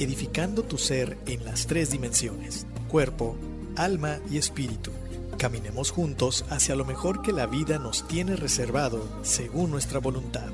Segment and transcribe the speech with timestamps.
[0.00, 3.36] edificando tu ser en las tres dimensiones, cuerpo,
[3.76, 4.90] alma y espíritu
[5.40, 10.52] Caminemos juntos hacia lo mejor que la vida nos tiene reservado según nuestra voluntad.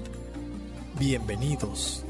[0.96, 2.04] Bienvenidos.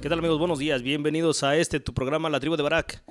[0.00, 0.38] ¿Qué tal amigos?
[0.38, 0.80] Buenos días.
[0.80, 3.04] Bienvenidos a este tu programa La Tribu de Barak.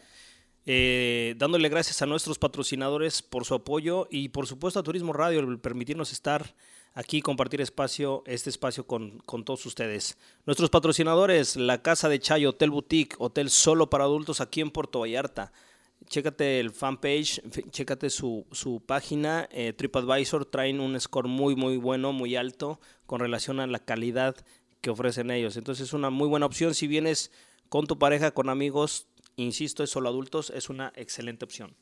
[0.66, 5.40] Eh, dándole gracias a nuestros patrocinadores por su apoyo y por supuesto a Turismo Radio
[5.40, 6.56] el permitirnos estar
[6.94, 10.18] aquí compartir espacio, este espacio con, con, todos ustedes.
[10.46, 15.00] Nuestros patrocinadores, la Casa de Chayo, Hotel Boutique, Hotel Solo para Adultos aquí en Puerto
[15.00, 15.54] Vallarta
[16.08, 22.14] chécate el fanpage, chécate su, su página, eh, TripAdvisor, traen un score muy, muy bueno,
[22.14, 24.36] muy alto con relación a la calidad
[24.82, 25.58] que ofrecen ellos.
[25.58, 27.32] Entonces es una muy buena opción si vienes
[27.70, 31.76] con tu pareja, con amigos, insisto, es solo adultos, es una excelente opción.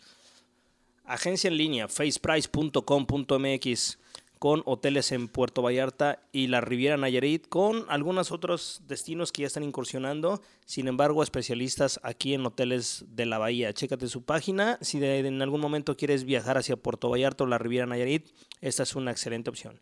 [1.03, 3.97] Agencia en línea, faceprice.com.mx
[4.41, 9.47] con hoteles en Puerto Vallarta y la Riviera Nayarit, con algunos otros destinos que ya
[9.47, 13.71] están incursionando, sin embargo, especialistas aquí en hoteles de la Bahía.
[13.71, 17.85] Chécate su página, si en algún momento quieres viajar hacia Puerto Vallarta o la Riviera
[17.85, 18.29] Nayarit,
[18.61, 19.79] esta es una excelente opción.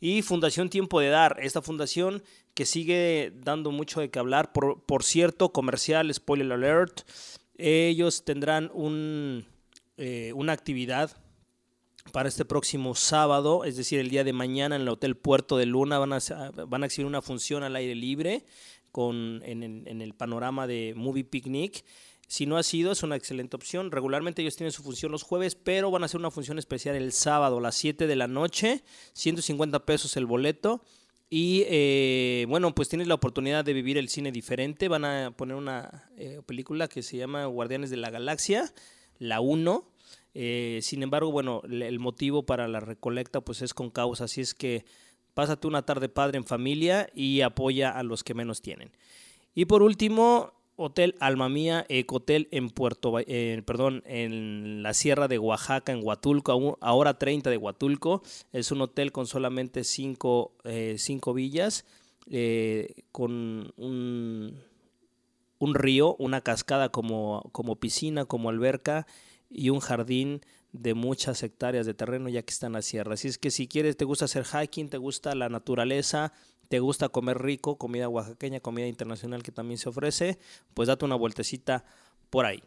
[0.00, 2.22] Y Fundación Tiempo de Dar, esta fundación
[2.54, 7.02] que sigue dando mucho de qué hablar, por, cierto, comercial, spoiler alert,
[7.58, 9.44] ellos tendrán un,
[9.98, 11.21] eh, una actividad
[12.10, 15.66] para este próximo sábado, es decir, el día de mañana en el Hotel Puerto de
[15.66, 16.18] Luna van a,
[16.66, 18.44] van a exhibir una función al aire libre
[18.90, 21.84] con, en, el panorama de Movie Picnic.
[22.28, 23.90] Si no ha sido, es una excelente opción.
[23.90, 27.12] Regularmente ellos tienen su función los jueves, pero van a hacer una función especial el
[27.12, 28.82] sábado a las 7 de la noche,
[29.14, 30.82] 150 pesos el boleto.
[31.28, 34.88] Y eh, bueno, pues tienes la oportunidad de vivir el cine diferente.
[34.88, 38.72] Van a poner una eh, película que se llama Guardianes de la Galaxia,
[39.18, 39.91] la 1
[40.34, 44.54] eh, sin embargo, bueno, el motivo para la recolecta pues es con causa, así es
[44.54, 44.84] que
[45.34, 48.90] pásate una tarde padre en familia y apoya a los que menos tienen.
[49.54, 55.38] Y por último, Hotel Alma Mía Ecotel en Puerto, eh, perdón, en la Sierra de
[55.38, 58.22] Oaxaca, en Huatulco, ahora 30 de Huatulco.
[58.52, 60.96] Es un hotel con solamente 5 eh,
[61.34, 61.84] villas,
[63.12, 64.58] con un,
[65.58, 69.06] un, río, una cascada como, como piscina, como alberca
[69.52, 70.40] y un jardín
[70.72, 73.14] de muchas hectáreas de terreno ya que está en la sierra.
[73.14, 76.32] Así es que si quieres, te gusta hacer hiking, te gusta la naturaleza,
[76.68, 80.38] te gusta comer rico, comida oaxaqueña, comida internacional que también se ofrece,
[80.72, 81.84] pues date una vueltecita
[82.30, 82.62] por ahí.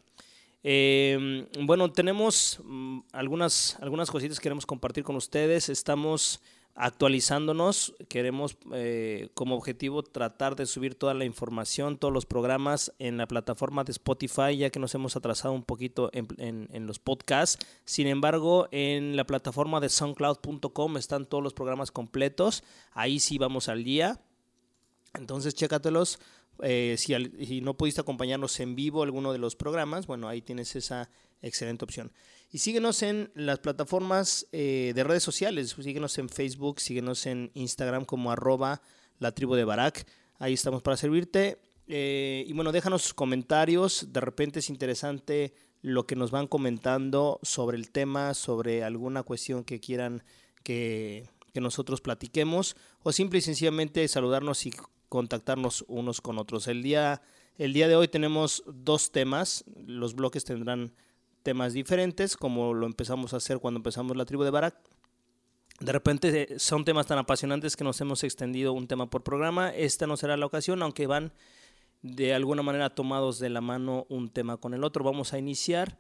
[0.62, 5.70] Em, bueno, tenemos mm, algunas, algunas cositas que queremos compartir con ustedes.
[5.70, 6.42] Estamos
[6.76, 7.96] actualizándonos.
[8.10, 13.28] Queremos eh, como objetivo tratar de subir toda la información, todos los programas en la
[13.28, 17.66] plataforma de Spotify, ya que nos hemos atrasado un poquito en, los podcasts.
[17.86, 22.64] Sin embargo, en la plataforma de soundcloud.com están todos los programas completos.
[22.92, 24.22] Ahí sí vamos al día.
[25.14, 26.20] Entonces, chécatelos.
[26.62, 27.14] Eh, si,
[27.46, 31.10] si no pudiste acompañarnos en vivo alguno de los programas, bueno, ahí tienes esa
[31.42, 32.12] excelente opción.
[32.52, 35.76] Y síguenos en las plataformas eh, de redes sociales.
[35.82, 38.82] Síguenos en Facebook, síguenos en Instagram como arroba
[39.20, 40.08] la tribu de Barak.
[40.40, 41.60] Ahí estamos para servirte.
[41.88, 44.08] Eh, y bueno, déjanos comentarios.
[44.12, 49.64] De repente es interesante lo que nos van comentando sobre el tema, sobre alguna cuestión
[49.64, 50.24] que quieran
[50.64, 52.76] que, que nosotros platiquemos.
[53.04, 54.74] O simple y sencillamente saludarnos y
[55.10, 56.68] contactarnos unos con otros.
[56.68, 57.22] El día
[57.58, 59.64] El día de hoy tenemos dos temas.
[59.86, 60.94] Los bloques tendrán
[61.46, 64.76] temas diferentes, como lo empezamos a hacer cuando empezamos la tribu de Barak.
[65.80, 69.70] De repente eh, son temas tan apasionantes que nos hemos extendido un tema por programa.
[69.70, 71.34] Esta no será la ocasión, aunque van
[72.02, 75.04] de alguna manera tomados de la mano un tema con el otro.
[75.04, 76.00] Vamos a iniciar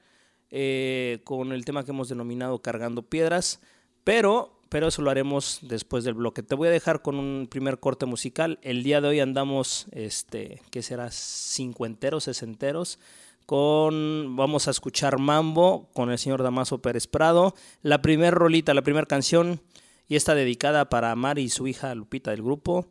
[0.50, 3.62] eh, con el tema que hemos denominado Cargando Piedras,
[4.04, 6.42] pero, pero eso lo haremos después del bloque.
[6.42, 8.58] Te voy a dejar con un primer corte musical.
[8.64, 11.12] El día de hoy andamos, este, ¿qué será?
[11.12, 12.98] Cincuenteros, sesenteros.
[13.46, 17.54] Con, vamos a escuchar Mambo con el señor Damaso Pérez Prado.
[17.82, 19.62] La primera rolita, la primera canción,
[20.08, 22.88] y está dedicada para Mari y su hija Lupita del grupo.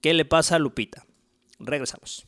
[0.00, 1.06] ¿Qué le pasa a Lupita?
[1.60, 2.26] Regresamos.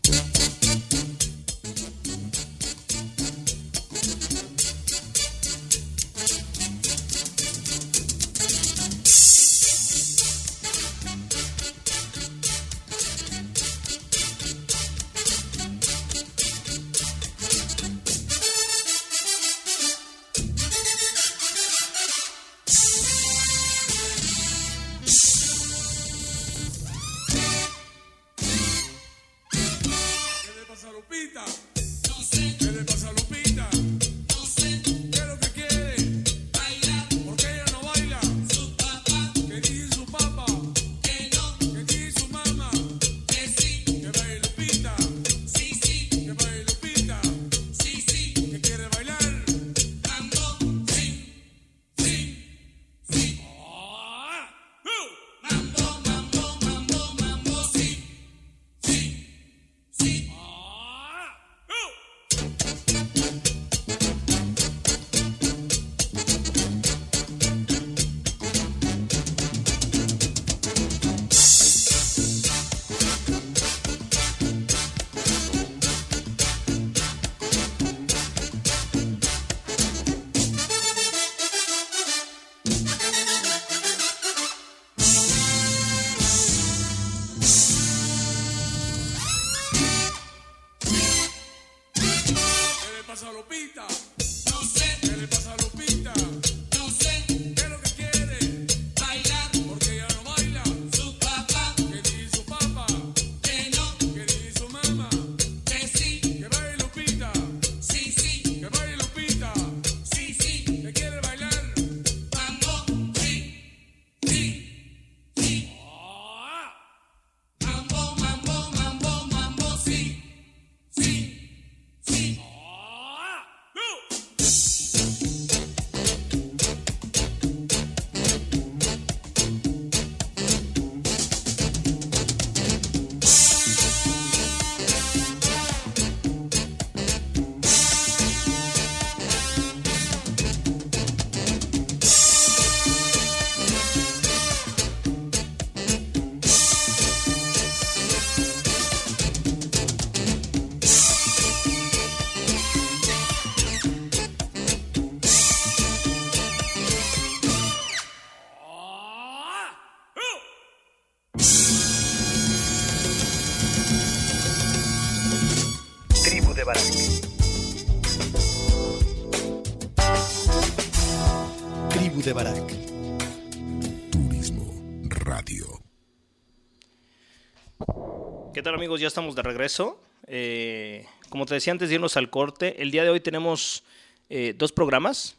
[178.62, 179.00] Tal amigos?
[179.00, 180.00] Ya estamos de regreso.
[180.28, 183.82] Eh, como te decía antes de irnos al corte, el día de hoy tenemos
[184.30, 185.36] eh, dos programas.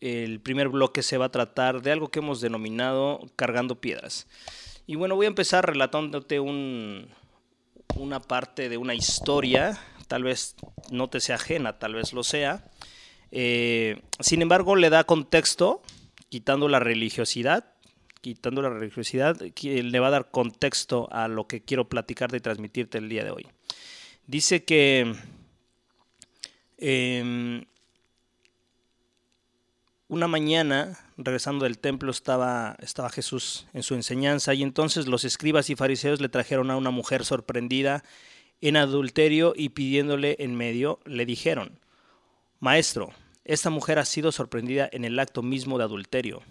[0.00, 4.28] El primer bloque se va a tratar de algo que hemos denominado cargando piedras.
[4.86, 7.08] Y bueno, voy a empezar relatándote un,
[7.96, 10.54] una parte de una historia, tal vez
[10.90, 12.64] no te sea ajena, tal vez lo sea.
[13.32, 15.82] Eh, sin embargo, le da contexto,
[16.28, 17.72] quitando la religiosidad,
[18.20, 22.98] quitando la religiosidad, le va a dar contexto a lo que quiero platicarte y transmitirte
[22.98, 23.46] el día de hoy.
[24.26, 25.14] Dice que
[26.78, 27.64] em,
[30.08, 32.76] una mañana, regresando del templo, estaba
[33.10, 37.24] Jesús en su enseñanza y entonces los escribas y fariseos le trajeron a una mujer
[37.24, 38.04] sorprendida
[38.60, 41.80] en adulterio y pidiéndole en medio, le dijeron,
[42.60, 43.12] Maestro,
[43.44, 46.42] esta mujer ha sido sorprendida en el acto mismo de adulterio.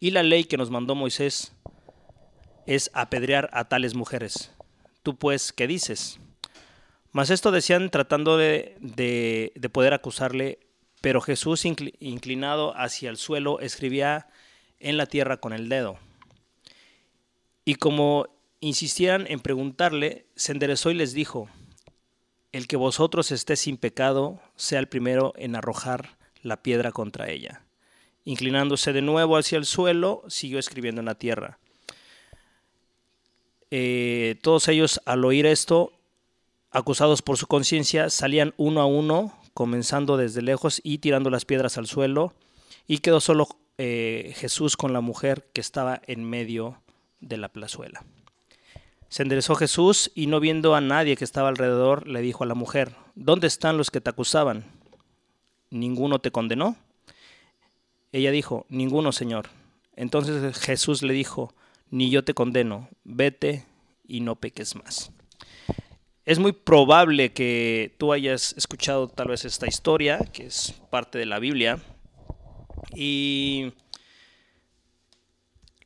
[0.00, 1.52] Y la ley que nos mandó Moisés
[2.66, 4.52] es apedrear a tales mujeres.
[5.02, 6.18] Tú pues, ¿qué dices?
[7.12, 10.58] Mas esto decían tratando de, de, poder acusarle,
[11.00, 14.26] pero Jesús, inclinado hacia el suelo, escribía
[14.80, 15.98] en la tierra con el dedo.
[17.64, 18.26] Y como
[18.60, 21.48] insistieran en preguntarle, se enderezó y les dijo,
[22.50, 27.62] el que vosotros estés sin pecado sea el primero en arrojar la piedra contra ella.
[28.24, 31.58] Inclinándose de nuevo hacia el suelo, siguió escribiendo en la tierra.
[33.70, 35.92] Eh, todos ellos, al oír esto,
[36.70, 41.76] acusados por su conciencia, salían uno a uno, comenzando desde lejos y tirando las piedras
[41.78, 42.34] al suelo,
[42.86, 43.48] y quedó solo
[43.78, 46.80] eh, Jesús con la mujer que estaba en medio
[47.20, 48.04] de la plazuela.
[49.08, 52.54] Se enderezó Jesús y no viendo a nadie que estaba alrededor, le dijo a la
[52.54, 54.64] mujer, ¿dónde están los que te acusaban?
[55.74, 56.76] ¿Ninguno te condenó?
[58.12, 59.48] Ella dijo, ninguno, Señor.
[59.96, 61.52] Entonces Jesús le dijo,
[61.90, 63.66] ni yo te condeno, vete
[64.06, 65.10] y no peques más.
[66.26, 71.26] Es muy probable que tú hayas escuchado tal vez esta historia, que es parte de
[71.26, 71.80] la Biblia,
[72.94, 73.72] y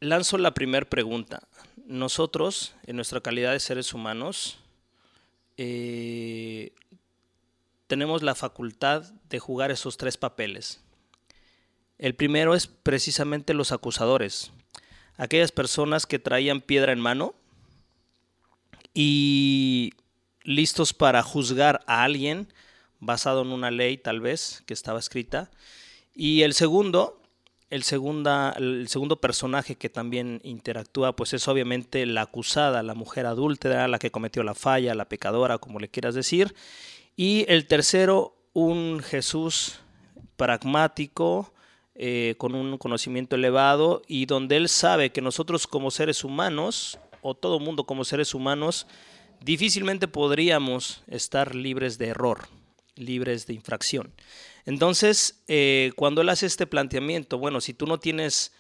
[0.01, 1.49] lanzo la primera pregunta.
[1.87, 4.59] Nosotros, en nuestra calidad de seres humanos,
[5.57, 6.73] eh,
[7.89, 10.81] tenemos la facultad de jugar esos tres papeles.
[11.99, 14.53] El primero es precisamente los acusadores,
[15.17, 17.35] aquellas personas que traían piedra en mano
[18.95, 19.95] y
[20.45, 22.53] listos para juzgar a alguien
[23.01, 25.51] basado en una ley tal vez que estaba escrita.
[26.15, 27.23] Y el segundo,
[27.71, 33.27] el, segunda, el segundo personaje que también interactúa, pues es obviamente la acusada, la mujer
[33.27, 36.55] adúltera, la que cometió la falla, la pecadora, como le quieras decir.
[37.21, 39.81] Y el tercero, un Jesús
[40.37, 41.53] pragmático,
[41.97, 47.35] eh, con un conocimiento elevado y donde él sabe que nosotros como seres humanos, o
[47.35, 48.87] todo mundo como seres humanos,
[49.45, 52.47] difícilmente podríamos estar libres de error,
[52.95, 54.13] libres de infracción.
[54.65, 58.53] Entonces, eh, cuando él hace este planteamiento, bueno, si tú no tienes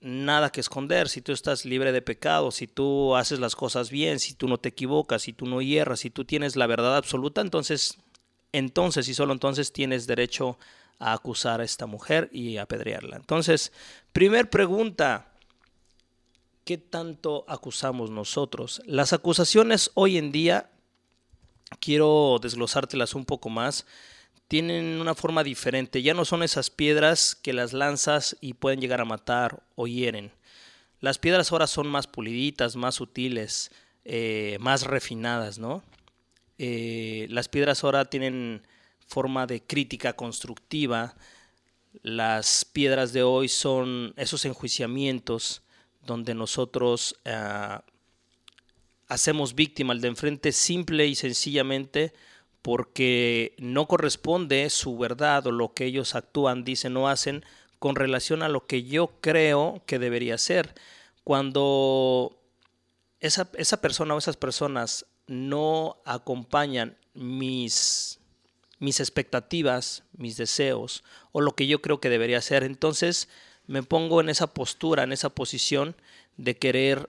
[0.00, 4.20] nada que esconder, si tú estás libre de pecado, si tú haces las cosas bien,
[4.20, 7.40] si tú no te equivocas, si tú no hierras, si tú tienes la verdad absoluta,
[7.40, 7.98] entonces,
[8.52, 10.58] entonces y solo entonces tienes derecho
[10.98, 13.16] a acusar a esta mujer y apedrearla.
[13.16, 13.72] Entonces,
[14.12, 15.32] primer pregunta,
[16.64, 18.82] ¿qué tanto acusamos nosotros?
[18.84, 20.70] Las acusaciones hoy en día,
[21.80, 23.86] quiero desglosártelas un poco más,
[24.48, 26.02] tienen una forma diferente.
[26.02, 30.32] Ya no son esas piedras que las lanzas y pueden llegar a matar o hieren.
[31.00, 33.70] Las piedras ahora son más puliditas, más sutiles,
[34.04, 35.84] eh, más refinadas, ¿no?
[36.56, 38.66] Eh, las piedras ahora tienen
[39.06, 41.14] forma de crítica constructiva.
[42.02, 45.62] Las piedras de hoy son esos enjuiciamientos
[46.04, 47.78] donde nosotros eh,
[49.08, 52.12] hacemos víctima al de enfrente simple y sencillamente
[52.68, 57.42] porque no corresponde su verdad o lo que ellos actúan, dicen o hacen
[57.78, 60.74] con relación a lo que yo creo que debería ser.
[61.24, 62.38] Cuando
[63.20, 68.20] esa, esa persona o esas personas no acompañan mis
[68.80, 72.64] mis expectativas, mis deseos o lo que yo creo que debería ser.
[72.64, 73.30] Entonces
[73.66, 75.96] me pongo en esa postura, en esa posición
[76.36, 77.08] de querer,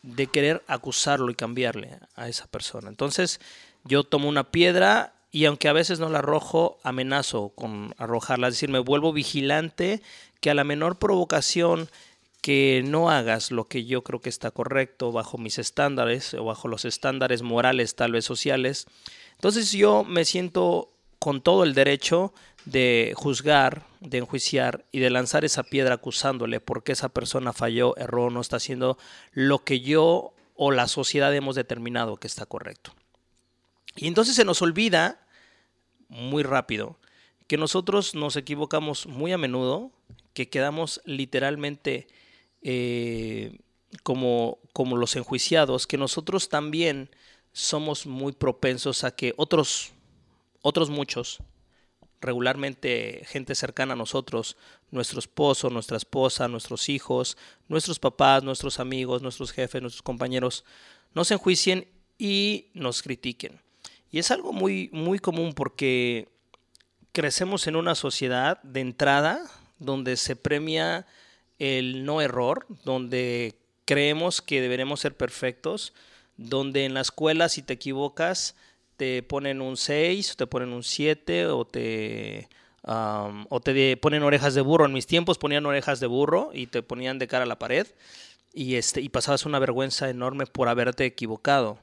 [0.00, 2.88] de querer acusarlo y cambiarle a esa persona.
[2.88, 3.40] Entonces
[3.84, 8.54] yo tomo una piedra y aunque a veces no la arrojo, amenazo con arrojarla, es
[8.54, 10.02] decir, me vuelvo vigilante
[10.40, 11.88] que a la menor provocación
[12.40, 16.68] que no hagas lo que yo creo que está correcto bajo mis estándares o bajo
[16.68, 18.86] los estándares morales tal vez sociales,
[19.34, 22.32] entonces yo me siento con todo el derecho
[22.64, 28.30] de juzgar, de enjuiciar y de lanzar esa piedra acusándole porque esa persona falló, erró,
[28.30, 28.98] no está haciendo
[29.32, 32.92] lo que yo o la sociedad hemos determinado que está correcto.
[33.96, 35.26] Y entonces se nos olvida
[36.08, 36.98] muy rápido
[37.50, 39.90] que nosotros nos equivocamos muy a menudo,
[40.34, 42.06] que quedamos literalmente
[42.62, 43.58] eh,
[44.04, 47.10] como, como los enjuiciados, que nosotros también
[47.52, 49.90] somos muy propensos a que otros,
[50.62, 51.38] otros muchos,
[52.20, 54.56] regularmente gente cercana a nosotros,
[54.92, 60.64] nuestro esposo, nuestra esposa, nuestros hijos, nuestros papás, nuestros amigos, nuestros jefes, nuestros compañeros,
[61.14, 63.60] nos enjuicien y nos critiquen.
[64.10, 66.28] Y es algo muy, muy común porque
[67.12, 69.40] crecemos en una sociedad de entrada
[69.78, 71.06] donde se premia
[71.58, 75.92] el no error, donde creemos que deberemos ser perfectos,
[76.36, 78.56] donde en la escuela si te equivocas
[78.96, 82.50] te ponen un 6, te ponen un 7 o te,
[82.82, 84.84] o te ponen orejas de burro.
[84.84, 87.86] En mis tiempos ponían orejas de burro y te ponían de cara a la pared
[88.52, 91.78] y, este, y pasabas una vergüenza enorme por haberte equivocado.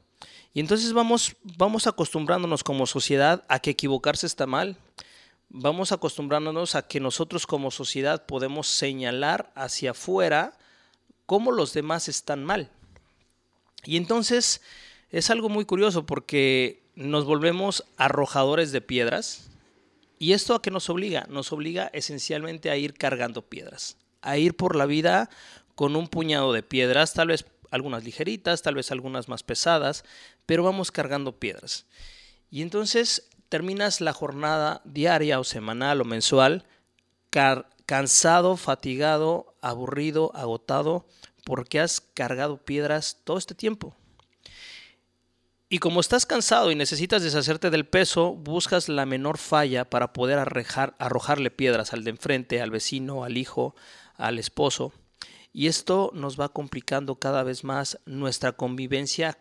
[0.58, 4.76] Y entonces vamos, vamos acostumbrándonos como sociedad a que equivocarse está mal.
[5.50, 10.58] Vamos acostumbrándonos a que nosotros como sociedad podemos señalar hacia afuera
[11.28, 12.72] cómo los demás están mal.
[13.86, 14.64] Y entonces
[15.12, 19.52] es algo muy curioso porque nos volvemos arrojadores de piedras.
[20.18, 21.28] ¿Y esto a qué nos obliga?
[21.30, 25.30] Nos obliga esencialmente a ir cargando piedras, a ir por la vida
[25.76, 30.04] con un puñado de piedras, tal vez algunas ligeritas, tal vez algunas más pesadas,
[30.46, 31.86] pero vamos cargando piedras.
[32.50, 36.66] Y entonces terminas la jornada diaria o semanal o mensual
[37.86, 41.06] cansado, fatigado, aburrido, agotado,
[41.46, 43.96] porque has cargado piedras todo este tiempo.
[45.70, 50.40] Y como estás cansado y necesitas deshacerte del peso, buscas la menor falla para poder
[50.40, 53.76] arrojarle piedras al de enfrente, al vecino, al hijo,
[54.16, 54.94] al esposo.
[55.58, 59.40] Y esto nos va complicando cada vez más nuestra convivencia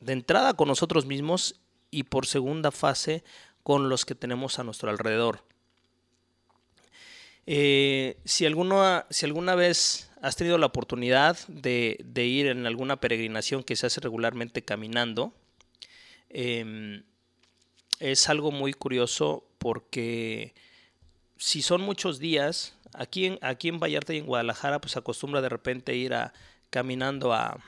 [0.00, 1.60] de entrada con nosotros mismos
[1.92, 3.22] y por segunda fase
[3.62, 5.44] con los que tenemos a nuestro alrededor.
[7.46, 13.62] Eh, si, alguna, si alguna vez has tenido la oportunidad de, ir en alguna peregrinación
[13.62, 15.32] que se hace regularmente caminando,
[16.28, 17.02] Em,
[17.98, 20.54] es algo muy curioso porque
[21.38, 25.48] si son muchos días, aquí en, aquí en Vallarta y en Guadalajara, pues acostumbra de
[25.48, 26.32] repente ir a,
[26.70, 27.58] caminando a,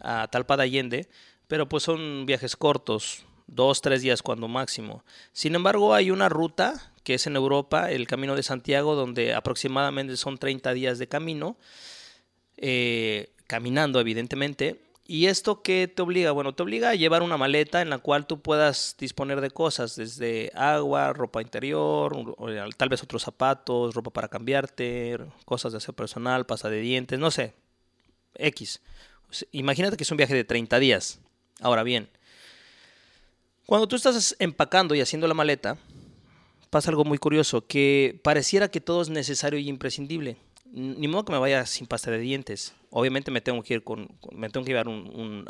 [0.00, 1.08] a Talpa de Allende,
[1.48, 5.04] pero pues son viajes cortos, dos, tres días cuando máximo.
[5.32, 10.16] Sin embargo, hay una ruta que es en Europa, el Camino de Santiago, donde aproximadamente
[10.16, 11.56] son 30 días de camino,
[12.56, 16.30] eh, caminando evidentemente, ¿Y esto qué te obliga?
[16.30, 19.96] Bueno, te obliga a llevar una maleta en la cual tú puedas disponer de cosas,
[19.96, 22.36] desde agua, ropa interior,
[22.76, 27.32] tal vez otros zapatos, ropa para cambiarte, cosas de aseo personal, pasta de dientes, no
[27.32, 27.52] sé,
[28.36, 28.80] X.
[29.50, 31.18] Imagínate que es un viaje de 30 días.
[31.60, 32.08] Ahora bien,
[33.66, 35.78] cuando tú estás empacando y haciendo la maleta,
[36.70, 40.36] pasa algo muy curioso, que pareciera que todo es necesario y imprescindible
[40.72, 42.74] ni modo que me vaya sin pasta de dientes.
[42.90, 45.44] Obviamente me tengo que ir con, me tengo que llevar un,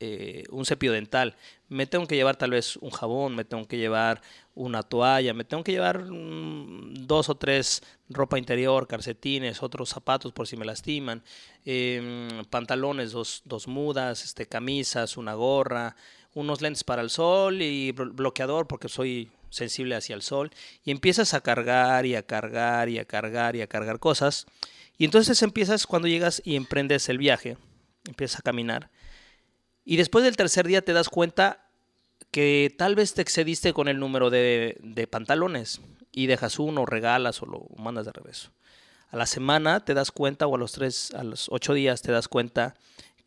[0.00, 1.36] eh, un, cepillo dental,
[1.68, 4.22] me tengo que llevar tal vez un jabón, me tengo que llevar
[4.54, 10.32] una toalla, me tengo que llevar mm, dos o tres ropa interior, calcetines, otros zapatos
[10.32, 11.22] por si me lastiman,
[11.64, 15.96] em, pantalones, dos, dos mudas, este, camisas, una gorra,
[16.34, 20.50] unos lentes para el sol y bloqueador porque soy sensible hacia el sol,
[20.84, 24.46] y empiezas a cargar y a cargar y a cargar y a cargar cosas,
[24.96, 27.56] y entonces empiezas cuando llegas y emprendes el viaje,
[28.06, 28.90] empiezas a caminar,
[29.84, 31.66] y después del tercer día te das cuenta
[32.30, 35.80] que tal vez te excediste con el número de, pantalones
[36.12, 38.50] y dejas uno, regalas o lo mandas de revés.
[39.10, 42.12] A la semana te das cuenta, o a los tres, a los ocho días te
[42.12, 42.76] das cuenta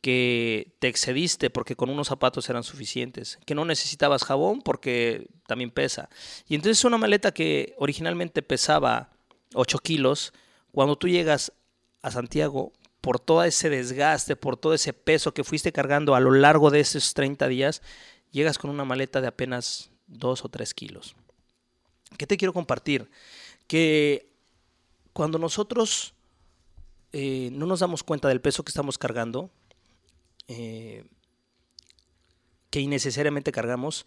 [0.04, 5.72] que te excediste porque con unos zapatos eran suficientes, que no necesitabas jabón porque también
[5.72, 6.10] pesa.
[6.46, 9.12] Y entonces una maleta que originalmente pesaba
[9.54, 10.34] 8 kilos,
[10.74, 11.54] cuando tú llegas
[12.02, 16.32] a Santiago, por todo ese desgaste, por todo ese peso que fuiste cargando a lo
[16.32, 17.82] largo de esos 30 días,
[18.30, 21.16] llegas con una maleta de apenas 2 o 3 kilos.
[22.18, 23.10] ¿Qué te quiero compartir?
[23.68, 24.28] Que
[25.14, 26.14] cuando nosotros
[27.14, 29.50] eh, no nos damos cuenta del peso que estamos cargando,
[30.48, 31.06] eh,
[32.70, 34.06] que innecesariamente cargamos,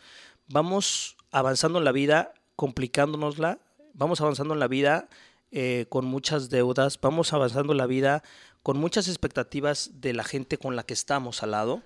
[0.48, 3.58] vamos avanzando en la vida, complicándonosla,
[3.94, 5.08] vamos avanzando en la vida
[5.52, 8.22] eh, con muchas deudas, vamos avanzando en la vida
[8.62, 11.82] con muchas expectativas de la gente con la que estamos al lado,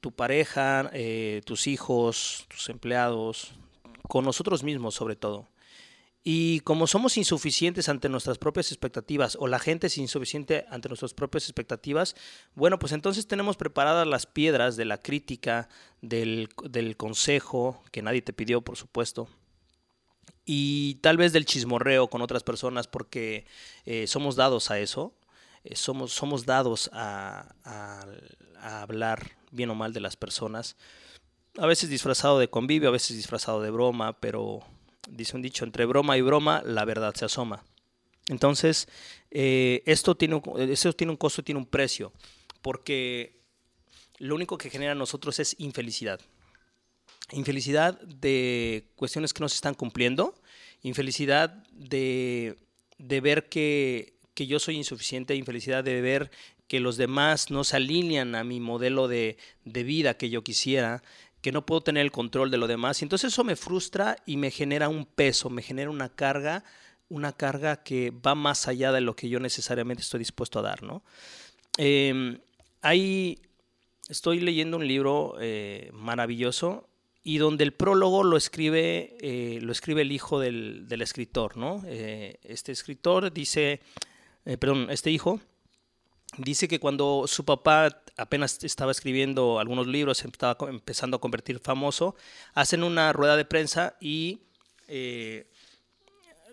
[0.00, 3.52] tu pareja, eh, tus hijos, tus empleados,
[4.08, 5.46] con nosotros mismos sobre todo.
[6.28, 11.14] Y como somos insuficientes ante nuestras propias expectativas, o la gente es insuficiente ante nuestras
[11.14, 12.16] propias expectativas,
[12.56, 15.68] bueno, pues entonces tenemos preparadas las piedras de la crítica,
[16.02, 16.48] del,
[16.96, 19.28] consejo, que nadie te pidió, por supuesto,
[20.44, 23.46] y tal vez del chismorreo con otras personas, porque
[23.84, 25.14] eh, somos dados a eso,
[25.62, 27.54] eh, somos, somos dados a
[28.60, 30.76] hablar bien o mal de las personas,
[31.56, 34.64] a veces disfrazado de convivio, a veces disfrazado de broma, pero
[35.08, 37.64] dice un dicho, entre broma y broma, la verdad se asoma.
[38.28, 38.88] Entonces,
[39.30, 40.40] eh, esto, tiene
[40.96, 42.12] tiene un costo, tiene un precio,
[42.60, 43.36] porque
[44.18, 46.20] lo único que genera nosotros es infelicidad.
[47.32, 50.34] Infelicidad de cuestiones que no se están cumpliendo,
[50.82, 52.56] infelicidad de,
[52.98, 56.30] de ver que, que, yo soy insuficiente, infelicidad de ver
[56.68, 61.02] que los demás no se alinean a mi modelo de, de vida que yo quisiera,
[61.46, 63.00] que no puedo tener el control de lo demás.
[63.00, 66.64] Y entonces eso me frustra y me genera un peso, me genera una carga,
[67.08, 70.82] una carga que va más allá de lo que yo necesariamente estoy dispuesto a dar,
[70.82, 71.04] ¿no?
[72.82, 73.38] Ahí
[74.08, 76.88] estoy leyendo un libro eh, maravilloso
[77.22, 81.80] y donde el prólogo lo escribe, eh, lo escribe el hijo del, escritor, ¿no?
[81.86, 83.78] Eh, este escritor dice,
[84.58, 85.40] perdón, este hijo
[86.38, 92.14] Dice que cuando su papá apenas estaba escribiendo algunos libros, estaba empezando a convertir famoso,
[92.54, 94.42] hacen una rueda de prensa y
[94.88, 95.50] eh,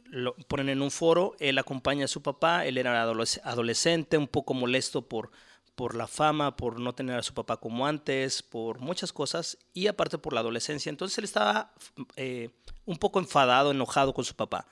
[0.05, 4.53] lo ponen en un foro, él acompaña a su papá, él era adolescente, un poco
[4.53, 5.31] molesto por,
[5.75, 9.87] por la fama, por no tener a su papá como antes, por muchas cosas y
[9.87, 10.89] aparte por la adolescencia.
[10.89, 11.73] Entonces él estaba
[12.15, 12.49] eh,
[12.85, 14.67] un poco enfadado, enojado con su papá.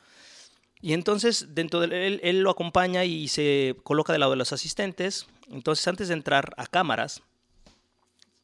[0.81, 4.53] Y entonces dentro de él, él lo acompaña y se coloca del lado de los
[4.53, 5.27] asistentes.
[5.49, 7.21] Entonces antes de entrar a cámaras,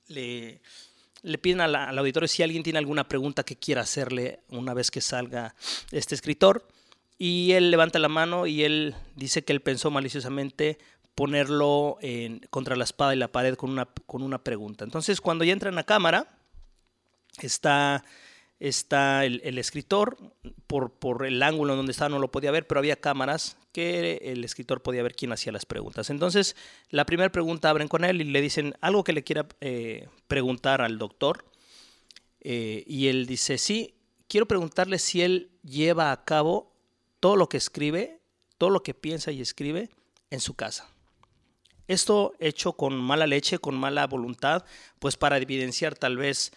[0.08, 0.62] le,
[1.28, 5.02] le piden al, auditorio si alguien tiene alguna pregunta que quiera hacerle una vez que
[5.02, 5.56] salga
[5.92, 6.68] este escritor.
[7.18, 10.78] Y él levanta la mano y él dice que él pensó maliciosamente
[11.16, 14.86] ponerlo en, contra la espada y la pared con una, con una pregunta.
[14.86, 16.28] Entonces cuando ya entran a cámara,
[17.42, 18.04] está
[18.60, 20.18] está el, escritor,
[20.66, 24.18] por, por, el ángulo en donde estaba no lo podía ver, pero había cámaras que
[24.24, 26.10] el escritor podía ver quién hacía las preguntas.
[26.10, 26.56] Entonces,
[26.90, 30.82] la primera pregunta abren con él y le dicen algo que le quiera eh, preguntar
[30.82, 31.46] al doctor.
[32.42, 33.96] Eh, y él dice, sí,
[34.28, 36.74] quiero preguntarle si él lleva a cabo
[37.20, 38.22] todo lo que escribe,
[38.58, 39.90] todo lo que piensa y escribe
[40.32, 40.90] en su casa.
[41.88, 44.66] Esto hecho con mala leche, con mala voluntad,
[45.00, 46.52] pues para evidenciar tal vez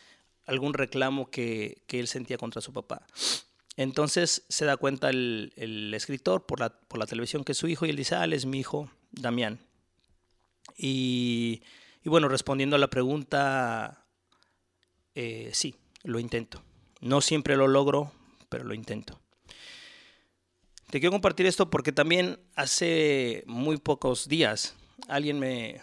[0.50, 3.06] algún reclamo que, él sentía contra su papá.
[3.76, 7.86] Entonces se da cuenta el, escritor por la, por la, televisión que es su hijo
[7.86, 9.60] y él dice, ah, es mi hijo, Damián.
[10.76, 11.62] Y,
[12.04, 14.04] bueno, respondiendo a la pregunta,
[15.14, 16.62] eh, sí, lo intento.
[17.00, 18.12] No siempre lo logro,
[18.48, 19.20] pero lo intento.
[20.90, 24.74] Te quiero compartir esto porque también hace muy pocos días
[25.06, 25.80] alguien me,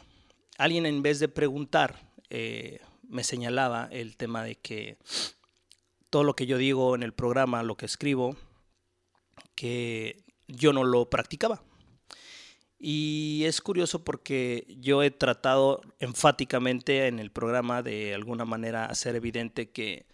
[0.57, 4.97] alguien en vez de preguntar, eh, me señalaba el tema de que
[6.09, 8.35] todo lo que yo digo en el programa, lo que escribo,
[9.55, 11.63] que yo no lo practicaba.
[12.79, 19.15] Y es curioso porque yo he tratado enfáticamente en el programa de alguna manera hacer
[19.15, 20.05] evidente que,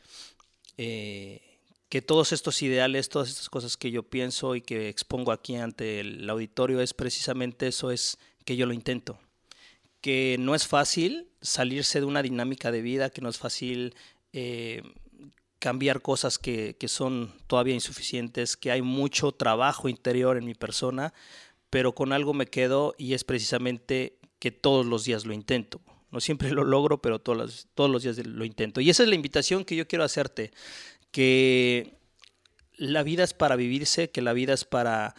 [0.78, 5.56] eh, que todos estos ideales, todas estas cosas que yo pienso y que expongo aquí
[5.58, 9.20] ante el auditorio es precisamente eso, es que yo lo intento
[10.04, 13.96] que no es fácil salirse de una dinámica de vida, que no es fácil
[14.34, 14.84] eh,
[15.60, 21.14] cambiar cosas que, son todavía insuficientes, que hay mucho trabajo interior en mi persona,
[21.70, 25.80] pero con algo me quedo y es precisamente que todos los días lo intento.
[26.12, 28.82] No siempre lo logro, pero todos los, todos los días lo intento.
[28.82, 30.52] Y esa es la invitación que yo quiero hacerte,
[31.12, 31.94] que
[32.76, 35.16] la vida es para vivirse, que la vida es para,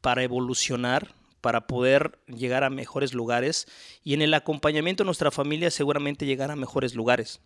[0.00, 3.66] para evolucionar, para poder llegar a mejores lugares
[4.02, 7.40] y en el acompañamiento de nuestra familia seguramente llegar a mejores lugares.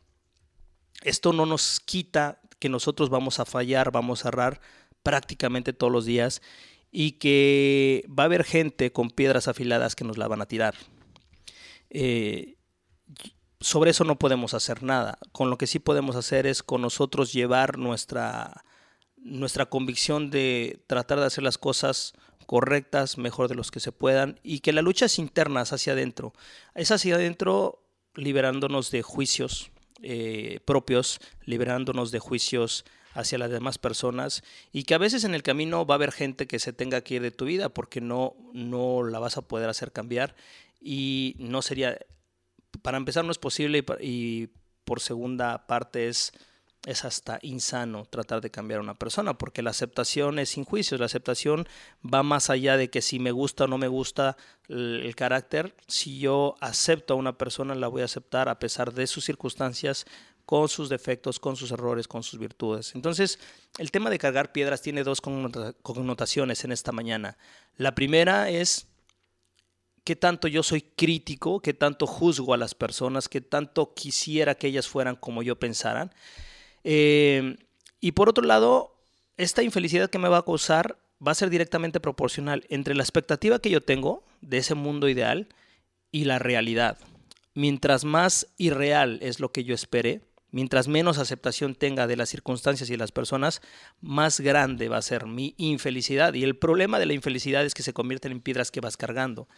[1.02, 4.60] Esto no nos quita que nosotros vamos a fallar, vamos a errar
[5.02, 6.42] prácticamente todos los días
[6.90, 10.74] y que va a haber gente con piedras afiladas que nos la van a tirar.
[11.90, 12.56] Eh,
[13.60, 15.18] sobre eso no podemos hacer nada.
[15.32, 18.64] Con lo que sí podemos hacer es con nosotros llevar nuestra,
[19.16, 24.38] nuestra convicción de tratar de hacer las cosas correctas, mejor de los que se puedan,
[24.42, 26.32] y que la lucha es interna, hacia adentro.
[26.74, 27.82] Es hacia adentro
[28.14, 29.70] liberándonos de juicios
[30.02, 35.42] eh, propios, liberándonos de juicios hacia las demás personas y que a veces en el
[35.42, 38.34] camino va a haber gente que se tenga que ir de tu vida porque no,
[38.52, 40.34] no la vas a poder hacer cambiar
[40.80, 41.96] y no sería,
[42.82, 44.48] para empezar no es posible y
[44.84, 46.32] por segunda parte es
[46.86, 51.00] es hasta insano tratar de cambiar a una persona, porque la aceptación es sin juicios,
[51.00, 51.66] la aceptación
[52.02, 54.36] va más allá de que si me gusta o no me gusta
[54.68, 59.06] el, carácter, si yo acepto a una persona, la voy a aceptar a pesar de
[59.06, 60.06] sus circunstancias,
[60.46, 62.94] con sus defectos, con sus errores, con sus virtudes.
[62.94, 63.38] Entonces,
[63.78, 67.38] el tema de cargar piedras tiene dos connotaciones en esta mañana.
[67.78, 68.86] La primera es
[70.04, 74.66] qué tanto yo soy crítico, qué tanto juzgo a las personas, qué tanto quisiera que
[74.66, 76.12] ellas fueran como yo pensaran.
[76.84, 77.56] Eh,
[78.00, 78.94] y por otro lado,
[79.36, 83.58] esta infelicidad que me va a causar va a ser directamente proporcional entre la expectativa
[83.58, 85.48] que yo tengo de ese mundo ideal
[86.12, 86.98] y la realidad.
[87.54, 92.90] Mientras más irreal es lo que yo espere, mientras menos aceptación tenga de las circunstancias
[92.90, 93.62] y las personas,
[94.00, 96.34] más grande va a ser mi infelicidad.
[96.34, 99.48] Y el problema de la infelicidad es que se convierten en piedras que vas cargando.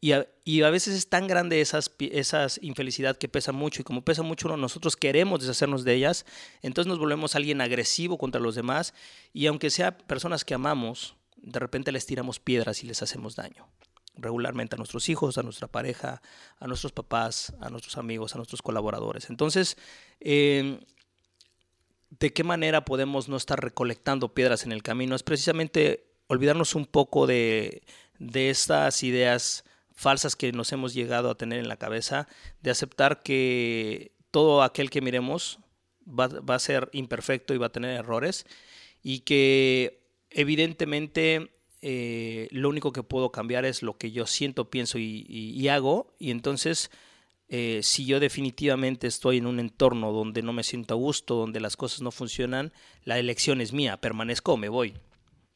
[0.00, 4.22] Y a, veces es tan grande esas, esas infelicidad que pesa mucho y como pesa
[4.22, 6.26] mucho nosotros queremos deshacernos de ellas,
[6.60, 8.92] entonces nos volvemos alguien agresivo contra los demás
[9.32, 13.68] y aunque sea personas que amamos, de repente les tiramos piedras y les hacemos daño
[14.16, 16.22] regularmente a nuestros hijos, a nuestra pareja,
[16.58, 19.28] a nuestros papás, a nuestros amigos, a nuestros colaboradores.
[19.30, 19.76] Entonces,
[20.20, 20.80] em,
[22.10, 25.14] ¿de qué manera podemos no estar recolectando piedras en el camino?
[25.14, 27.82] Es precisamente olvidarnos un poco de,
[28.18, 29.64] de estas ideas
[29.96, 32.28] falsas que nos hemos llegado a tener en la cabeza,
[32.60, 35.58] de aceptar que todo aquel que miremos
[36.06, 38.46] va, a ser imperfecto y va a tener errores
[39.02, 44.98] y que evidentemente eh, lo único que puedo cambiar es lo que yo siento, pienso
[44.98, 46.90] y, hago y entonces
[47.48, 51.60] eh, si yo definitivamente estoy en un entorno donde no me siento a gusto, donde
[51.60, 52.72] las cosas no funcionan,
[53.04, 54.94] la elección es mía, permanezco o me voy,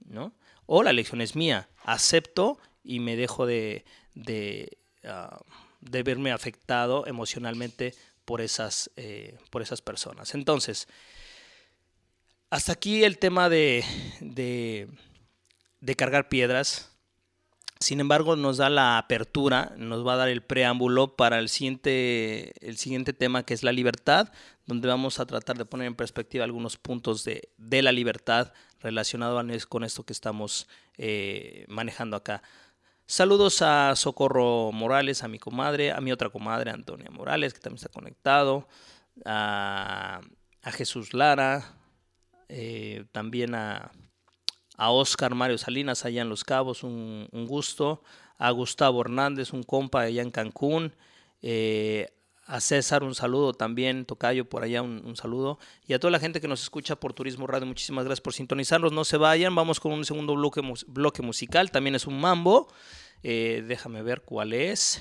[0.07, 0.33] ¿no?
[0.64, 5.40] O la elección es mía, acepto y me dejo de, de, ah,
[5.81, 7.94] de verme afectado emocionalmente
[8.25, 10.35] por esas, eh, por esas personas.
[10.35, 10.88] Entonces,
[12.51, 13.85] hasta aquí el tema de,
[14.20, 14.88] de,
[15.81, 16.90] de, cargar piedras.
[17.79, 22.53] Sin embargo, nos da la apertura, nos va a dar el preámbulo para el siguiente,
[22.61, 24.33] el siguiente tema que es la libertad,
[24.66, 29.66] donde vamos a tratar de poner en perspectiva algunos puntos de, de la libertad relacionados
[29.66, 30.68] con esto que estamos
[30.99, 32.42] eh, manejando acá.
[33.11, 37.79] Saludos a Socorro Morales, a mi comadre, a mi otra comadre, Antonia Morales, que también
[37.79, 38.68] está conectado,
[39.25, 40.20] a,
[40.62, 41.75] Jesús Lara,
[42.49, 43.90] eh, también a,
[44.77, 48.05] a, Oscar Mario Salinas allá en Los Cabos, un, gusto,
[48.38, 50.94] a Gustavo Hernández, un compa allá en Cancún,
[51.42, 52.12] eh,
[52.50, 56.40] a César un saludo también, Tocayo por allá un, saludo, y a toda la gente
[56.40, 59.92] que nos escucha por Turismo Radio, muchísimas gracias por sintonizarnos, no se vayan, vamos con
[59.92, 62.66] un segundo bloque, musical, también es un mambo,
[63.22, 65.00] eh, déjame ver cuál es.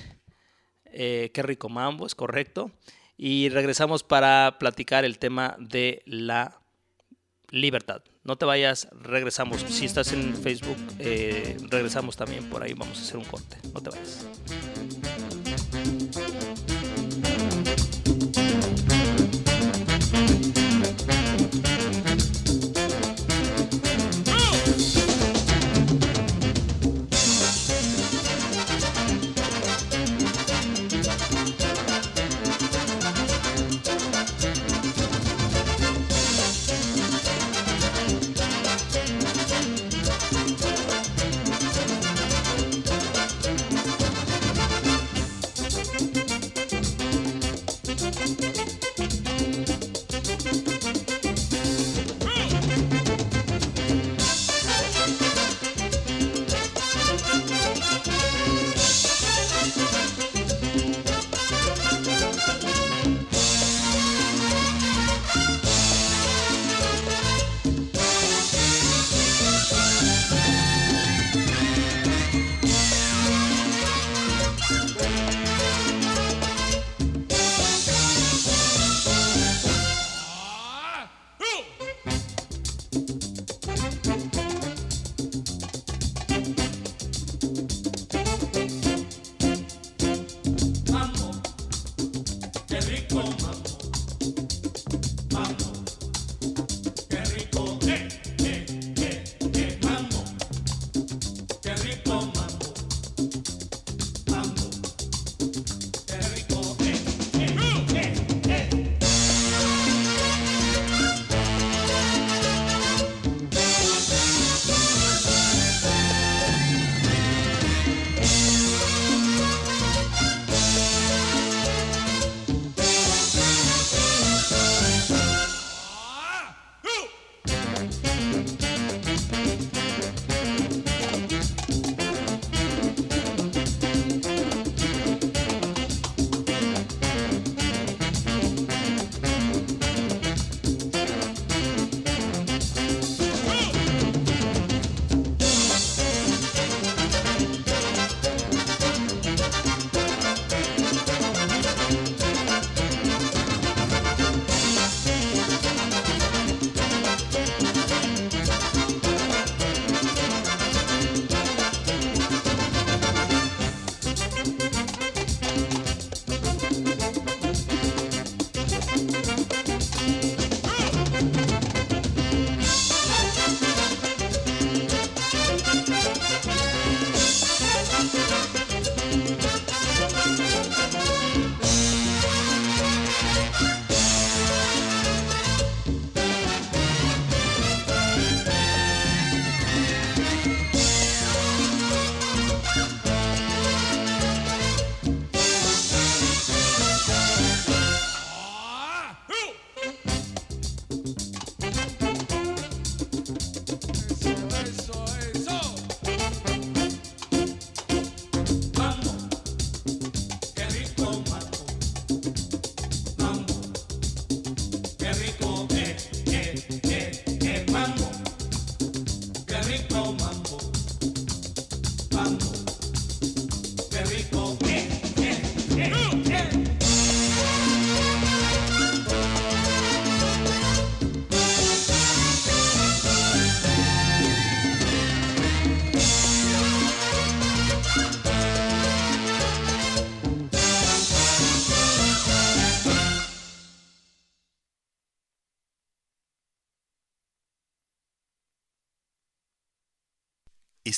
[0.92, 2.70] Eh, qué rico mambo, es correcto.
[3.16, 6.60] Y regresamos para platicar el tema de la
[7.50, 8.02] libertad.
[8.24, 9.60] No te vayas, regresamos.
[9.68, 12.74] Si estás en Facebook, eh, regresamos también por ahí.
[12.74, 13.56] Vamos a hacer un corte.
[13.74, 14.26] No te vayas.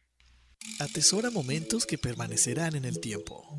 [0.80, 3.58] Atesora momentos que permanecerán en el tiempo.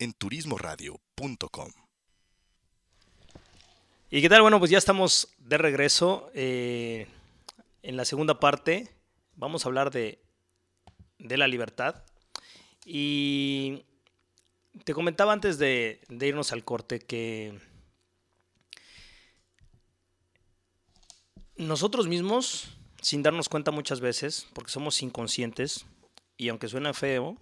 [0.00, 1.70] en turismoradio.com.
[4.10, 4.42] ¿Y qué tal?
[4.42, 6.30] Bueno, pues ya estamos de regreso.
[6.34, 7.06] eh,
[7.82, 8.90] en la segunda parte
[9.36, 10.20] vamos a hablar de,
[11.18, 12.02] de la libertad.
[12.84, 13.84] Y
[14.84, 17.58] te comentaba antes de, de irnos al corte que
[21.56, 22.70] nosotros mismos,
[23.02, 25.84] sin darnos cuenta muchas veces, porque somos inconscientes,
[26.38, 27.36] y aunque suena feo,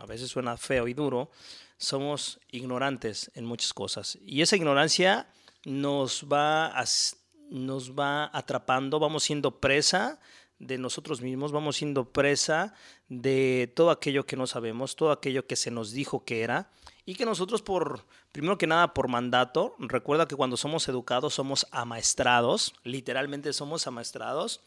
[0.00, 1.30] a veces suena feo y duro,
[1.76, 4.18] somos ignorantes en muchas cosas.
[4.24, 5.28] Y esa ignorancia
[5.64, 7.16] nos va, as-
[7.50, 10.18] nos va atrapando, vamos siendo presa
[10.58, 12.74] de nosotros mismos, vamos siendo presa
[13.08, 16.70] de todo aquello que no sabemos, todo aquello que se nos dijo que era
[17.06, 21.66] y que nosotros por, primero que nada por mandato, recuerda que cuando somos educados somos
[21.70, 24.60] amaestrados, literalmente somos amaestrados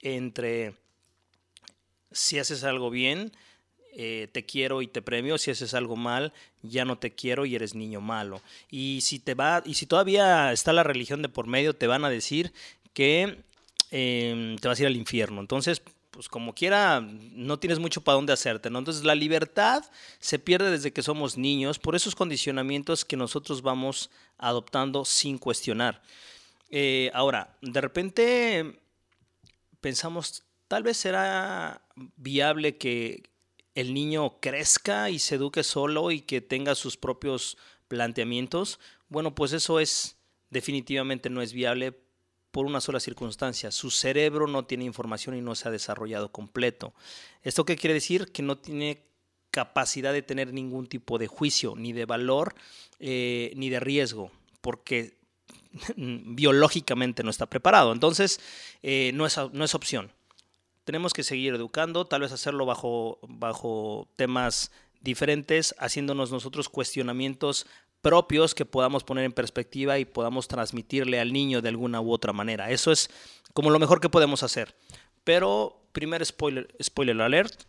[0.00, 0.76] entre
[2.12, 3.32] si haces algo bien,
[3.94, 7.54] eh, te quiero y te premio, si haces algo mal, ya no te quiero y
[7.54, 8.40] eres niño malo.
[8.70, 12.04] Y si te va, y si todavía está la religión de por medio, te van
[12.04, 12.52] a decir
[12.94, 13.38] que
[13.90, 15.40] eh, te vas a ir al infierno.
[15.40, 18.78] Entonces, pues como quiera, no tienes mucho para dónde hacerte, ¿no?
[18.78, 19.82] Entonces la libertad
[20.20, 26.02] se pierde desde que somos niños por esos condicionamientos que nosotros vamos adoptando sin cuestionar.
[26.70, 28.80] Eh, ahora, de repente
[29.80, 31.82] pensamos, tal vez será
[32.16, 33.31] viable que
[33.74, 37.56] el niño crezca y se eduque solo y que tenga sus propios
[37.88, 38.78] planteamientos.
[39.08, 40.16] Bueno, pues eso es
[40.50, 41.98] definitivamente no es viable
[42.50, 43.70] por una sola circunstancia.
[43.70, 46.94] Su cerebro no tiene información y no se ha desarrollado completo.
[47.42, 48.30] ¿Esto qué quiere decir?
[48.30, 49.06] Que no tiene
[49.50, 52.54] capacidad de tener ningún tipo de juicio, ni de valor,
[53.00, 54.30] eh, ni de riesgo,
[54.60, 55.18] porque
[55.96, 57.92] biológicamente no está preparado.
[57.92, 58.40] Entonces,
[58.82, 60.12] eh, no, es, no es opción.
[60.84, 67.66] Tenemos que seguir educando, tal vez hacerlo bajo, bajo temas diferentes, haciéndonos nosotros cuestionamientos
[68.00, 72.32] propios que podamos poner en perspectiva y podamos transmitirle al niño de alguna u otra
[72.32, 72.70] manera.
[72.70, 73.10] Eso es
[73.54, 74.74] como lo mejor que podemos hacer.
[75.24, 77.62] Pero, primer spoiler, spoiler alert,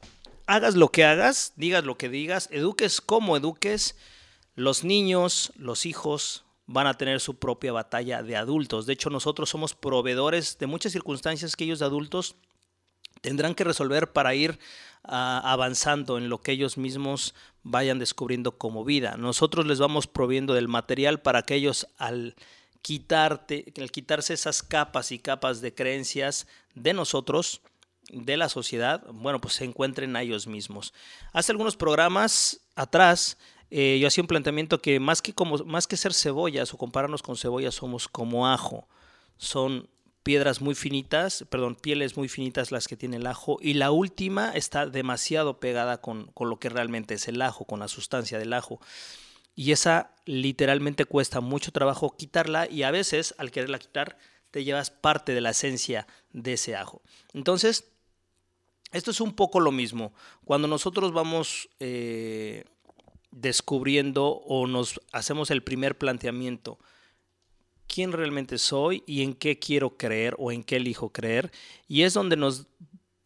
[0.47, 3.95] hagas lo que hagas, digas lo que digas, eduques como eduques,
[4.56, 8.86] los niños, los hijos van a tener su propia batalla de adultos.
[8.86, 12.36] De hecho, nosotros somos proveedores de muchas circunstancias que ellos de adultos
[13.23, 14.59] tendrán que resolver para ir
[15.05, 17.33] uh, avanzando en lo que ellos mismos
[17.63, 19.15] vayan descubriendo como vida.
[19.17, 22.36] Nosotros les vamos proviendo del material para que ellos al
[22.82, 27.61] quitarte, al quitarse esas capas y capas de creencias de nosotros,
[28.11, 30.93] de la sociedad, bueno, pues se encuentren a ellos mismos.
[31.32, 33.38] Hace algunos programas atrás
[33.71, 37.24] eh, yo hacía un planteamiento que más que, como, más que ser cebollas o compararnos
[37.24, 38.86] con cebollas somos como ajo.
[39.38, 39.88] Son
[40.24, 44.51] piedras muy finitas, perdón, pieles muy finitas las que tiene el ajo y la última
[44.51, 48.53] está demasiado pegada con, con, lo que realmente es el ajo, con la sustancia del
[48.53, 48.80] ajo.
[49.55, 54.17] Y esa literalmente cuesta mucho trabajo quitarla y a veces al quererla quitar
[54.49, 57.01] te llevas parte de la esencia de ese ajo.
[57.34, 57.86] Entonces,
[58.91, 60.13] esto es un poco lo mismo.
[60.45, 62.65] Cuando nosotros vamos eh,
[63.32, 66.78] descubriendo o nos hacemos el primer planteamiento,
[67.94, 71.52] quién realmente soy y en qué quiero creer o en qué elijo creer.
[71.88, 72.66] Y es donde nos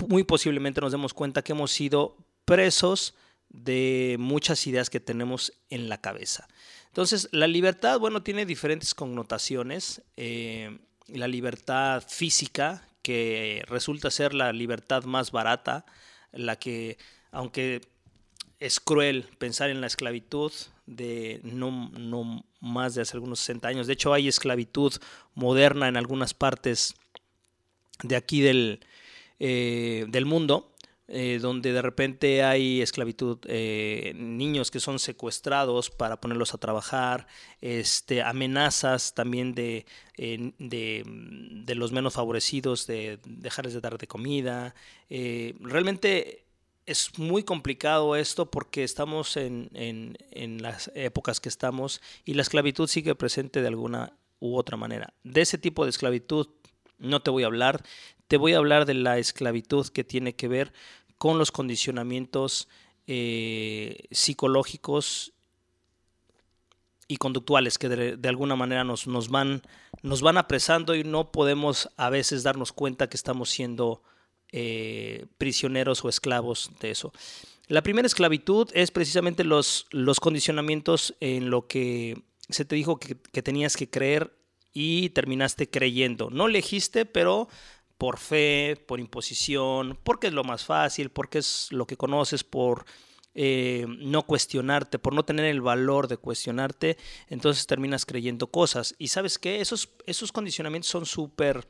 [0.08, 3.16] muy posiblemente nos demos cuenta que hemos sido presos
[3.50, 6.48] de muchas ideas que tenemos en la cabeza.
[6.88, 10.02] Entonces, la libertad, bueno, tiene diferentes connotaciones.
[10.18, 15.86] Eh, la libertad física, que resulta ser la libertad más barata,
[16.34, 16.98] la que,
[17.32, 17.82] aunque
[18.60, 20.52] es cruel pensar en la esclavitud
[20.86, 23.88] de no, no más de hace algunos 60 años.
[23.88, 24.94] De hecho, hay esclavitud
[25.36, 26.96] moderna en algunas partes
[28.04, 28.80] de aquí del,
[29.40, 30.74] eh, del mundo,
[31.08, 37.28] eh, donde de repente hay esclavitud, eh, niños que son secuestrados para ponerlos a trabajar,
[37.62, 39.86] este, amenazas también de,
[40.18, 44.76] de, de, los menos favorecidos, de dejarles de dar de comida.
[45.10, 46.47] realmente
[46.88, 52.88] es muy complicado esto porque estamos en, en, las épocas que estamos y la esclavitud
[52.88, 55.14] sigue presente de alguna u otra manera.
[55.24, 56.48] De ese tipo de esclavitud
[56.98, 57.84] no te voy a hablar,
[58.28, 60.72] te voy a hablar de la esclavitud que tiene que ver
[61.18, 62.70] con los condicionamientos
[63.06, 65.34] eh, psicológicos
[67.10, 69.62] y conductuales que de, alguna manera nos, nos, van,
[70.04, 74.04] nos van apresando y no podemos a veces darnos cuenta que estamos siendo
[74.52, 77.12] eh, prisioneros o esclavos de eso.
[77.68, 83.16] La primera esclavitud es precisamente los, los condicionamientos en lo que se te dijo que,
[83.42, 84.34] tenías que creer
[84.74, 86.30] y terminaste creyendo.
[86.30, 87.50] No elegiste, pero
[87.98, 92.86] por fe, por imposición, porque es lo más fácil, porque es lo que conoces, por
[93.34, 98.96] eh, no cuestionarte, por no tener el valor de cuestionarte, entonces terminas creyendo cosas.
[98.98, 101.68] Y sabes qué, esos, esos condicionamientos son súper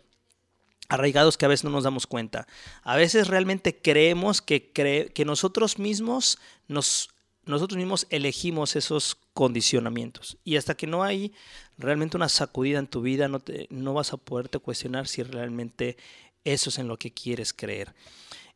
[0.90, 2.48] arraigados que a veces no nos damos cuenta.
[2.84, 7.10] A veces realmente creemos que, que nosotros mismos nos
[7.48, 10.38] nosotros mismos elegimos esos condicionamientos.
[10.44, 11.34] Y hasta que no hay
[11.78, 15.98] realmente una sacudida en tu vida, no, te, no vas a poderte cuestionar si realmente
[16.44, 17.94] eso es en lo que quieres creer.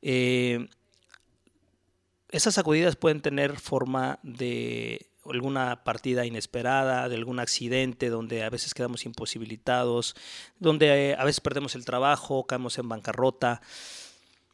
[0.02, 0.68] Eh,
[2.30, 8.74] esas sacudidas pueden tener forma de alguna partida inesperada, de algún accidente donde a veces
[8.74, 10.16] quedamos imposibilitados,
[10.60, 13.62] donde eh, a veces perdemos el trabajo, caemos en bancarrota.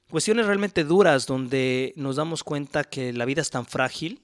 [0.10, 4.22] Cuestiones realmente duras donde nos damos cuenta que la vida es tan frágil,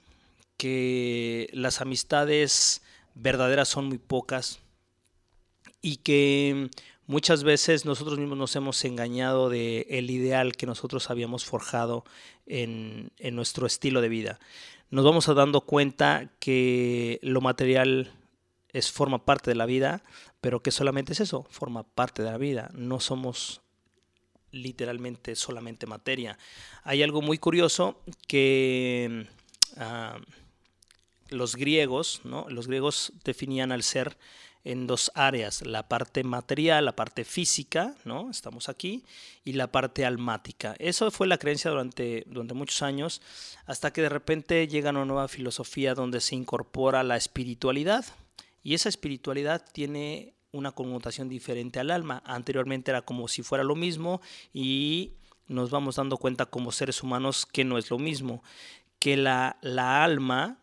[0.57, 2.81] que las amistades
[3.15, 4.59] verdaderas son muy pocas
[5.81, 6.69] y que
[7.05, 12.05] muchas veces nosotros mismos nos hemos engañado de el ideal que nosotros habíamos forjado
[12.45, 14.39] en, en nuestro estilo de vida
[14.93, 18.11] nos vamos a dando cuenta que lo material
[18.69, 20.03] es, forma parte de la vida,
[20.39, 22.69] pero que solamente es eso, forma parte de la vida.
[22.75, 23.61] No somos
[24.51, 26.37] literalmente solamente materia.
[26.83, 29.25] Hay algo muy curioso que
[29.77, 30.19] ah,
[31.34, 32.45] los griegos, ¿no?
[32.49, 34.17] los griegos definían al ser
[34.63, 38.29] en dos áreas, la parte material, la parte física, ¿no?
[38.29, 39.03] Estamos aquí,
[39.43, 40.75] y la parte almática.
[40.79, 43.21] Eso fue la creencia durante, durante muchos años,
[43.65, 48.05] hasta que de repente llega una nueva filosofía donde se incorpora la espiritualidad,
[48.63, 52.23] y esa espiritualidad tiene una connotación diferente al alma.
[52.25, 54.21] Anteriormente era como si fuera lo mismo
[54.53, 55.11] y
[55.47, 58.41] nos vamos dando cuenta como seres humanos que no es lo mismo,
[58.99, 60.62] que la, la alma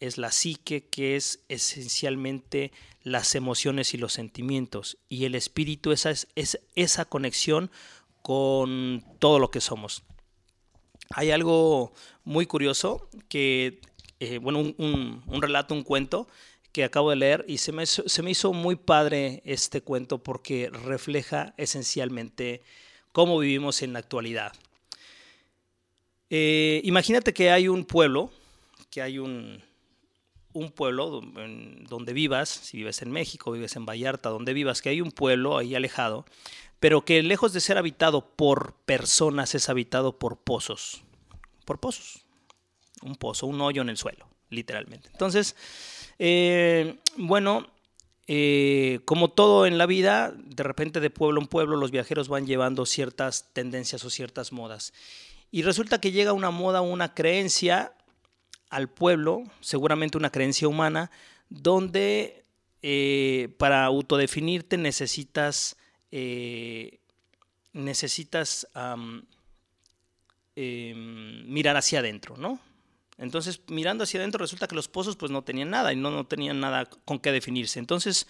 [0.00, 4.98] es la psique, que es esencialmente las emociones y los sentimientos.
[5.08, 6.26] Y el espíritu esa es,
[6.74, 7.70] esa conexión
[8.22, 10.02] con todo lo que somos.
[11.10, 11.92] Hay algo
[12.24, 13.80] muy curioso que,
[14.20, 16.28] eh, bueno, un, relato, un cuento
[16.72, 20.68] que acabo de leer y se me, se me hizo muy padre este cuento porque
[20.70, 22.60] refleja esencialmente
[23.12, 24.52] cómo vivimos en la actualidad.
[26.30, 28.30] Eh, imagínate que hay un pueblo,
[28.98, 29.62] que hay un,
[30.74, 31.20] pueblo
[31.88, 35.56] donde vivas, si vives en México, vives en Vallarta, donde vivas, que hay un pueblo
[35.56, 36.24] ahí alejado,
[36.80, 41.02] pero que lejos de ser habitado por personas es habitado por pozos,
[41.64, 42.24] por pozos,
[43.02, 45.10] un pozo, un hoyo en el suelo, literalmente.
[45.12, 45.54] Entonces,
[46.18, 47.68] eh, bueno,
[48.26, 52.48] eh, como todo en la vida, de repente de pueblo en pueblo los viajeros van
[52.48, 54.92] llevando ciertas tendencias o ciertas modas.
[55.52, 57.92] Y resulta que llega una moda, una creencia
[58.70, 61.10] al pueblo, seguramente una creencia humana,
[61.48, 62.44] donde
[62.82, 65.76] eh, para autodefinirte necesitas,
[66.12, 67.00] eh,
[67.72, 69.22] necesitas em,
[71.46, 72.60] mirar hacia adentro, ¿no?
[73.18, 76.26] Entonces, mirando hacia adentro, resulta que los pozos pues no tenían nada y no, no
[76.26, 77.80] tenían nada con qué definirse.
[77.80, 78.28] Entonces,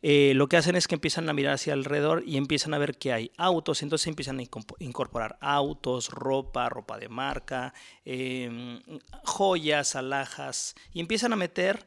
[0.00, 2.96] eh, lo que hacen es que empiezan a mirar hacia alrededor y empiezan a ver
[2.98, 4.44] que hay autos, entonces empiezan a
[4.78, 7.74] incorporar autos, ropa, ropa de marca,
[8.04, 8.80] em,
[9.24, 11.84] joyas, alhajas, y empiezan a meter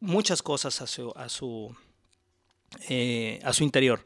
[0.00, 0.86] muchas cosas a
[1.28, 1.76] su,
[2.88, 4.04] eh, a su interior,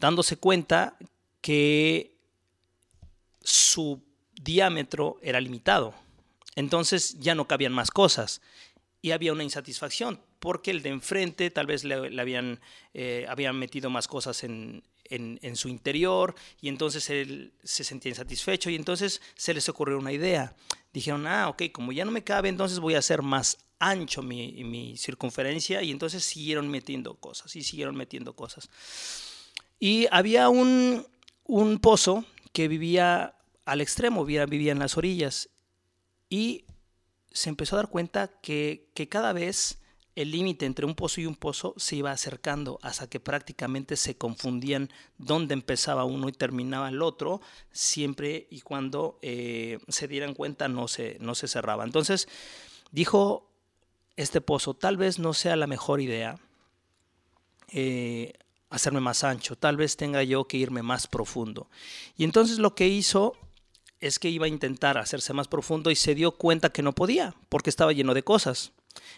[0.00, 0.96] dándose cuenta
[1.40, 2.16] que
[3.42, 4.02] su
[4.34, 5.94] diámetro era limitado.
[6.56, 8.40] Entonces ya no cabían más cosas
[9.00, 12.58] y había una insatisfacción porque el de enfrente tal vez le, habían,
[12.94, 18.68] eh, habían metido más cosas en, en, su interior y entonces él se sentía insatisfecho
[18.68, 20.56] y entonces se les ocurrió una idea.
[20.92, 24.64] Dijeron, ah, ok, como ya no me cabe, entonces voy a hacer más ancho mi,
[24.64, 28.68] mi circunferencia y entonces siguieron metiendo cosas y siguieron metiendo cosas.
[29.78, 31.06] Y había un,
[31.44, 35.50] un pozo que vivía al extremo, vivía, vivía en las orillas
[36.28, 36.64] y
[37.30, 39.78] se empezó a dar cuenta que, que cada vez
[40.14, 44.16] el límite entre un pozo y un pozo se iba acercando hasta que prácticamente se
[44.16, 47.40] confundían dónde empezaba uno y terminaba el otro,
[47.70, 51.84] siempre y cuando eh, se dieran cuenta no se, no se cerraba.
[51.84, 52.28] Entonces
[52.90, 53.48] dijo
[54.16, 56.38] este pozo, tal vez no sea la mejor idea
[57.68, 58.34] eh,
[58.68, 61.68] hacerme más ancho, tal vez tenga yo que irme más profundo.
[62.16, 63.34] Y entonces lo que hizo
[64.00, 67.34] es que iba a intentar hacerse más profundo y se dio cuenta que no podía,
[67.48, 68.72] porque estaba lleno de cosas.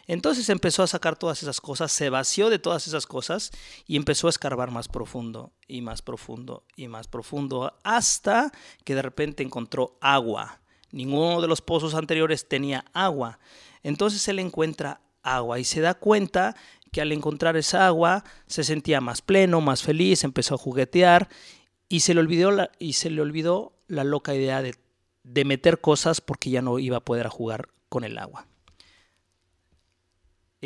[0.06, 3.50] Entonces empezó a sacar todas esas cosas, se vació de todas esas cosas
[3.86, 8.52] y empezó a escarbar más profundo y más profundo y más profundo hasta
[8.84, 10.60] que de repente encontró agua.
[10.92, 13.38] Ninguno de los pozos anteriores tenía agua.
[13.82, 16.54] Entonces él encuentra agua y se da cuenta
[16.92, 21.28] que al encontrar esa agua se sentía más pleno, más feliz, empezó a juguetear
[21.88, 24.76] y se le olvidó la, y se le olvidó la loca idea de,
[25.24, 28.46] de meter cosas porque ya no iba a poder jugar con el agua.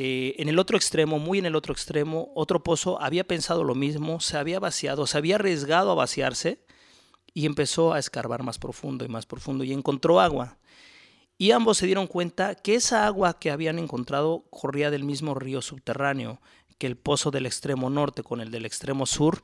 [0.00, 3.74] Eh, en el otro extremo, muy en el otro extremo, otro pozo había pensado lo
[3.74, 6.64] mismo, se había vaciado, se había arriesgado a vaciarse
[7.34, 10.58] y empezó a escarbar más profundo y más profundo y encontró agua.
[11.36, 15.62] Y ambos se dieron cuenta que esa agua que habían encontrado corría del mismo río
[15.62, 16.40] subterráneo,
[16.78, 19.42] que el pozo del extremo norte con el del extremo sur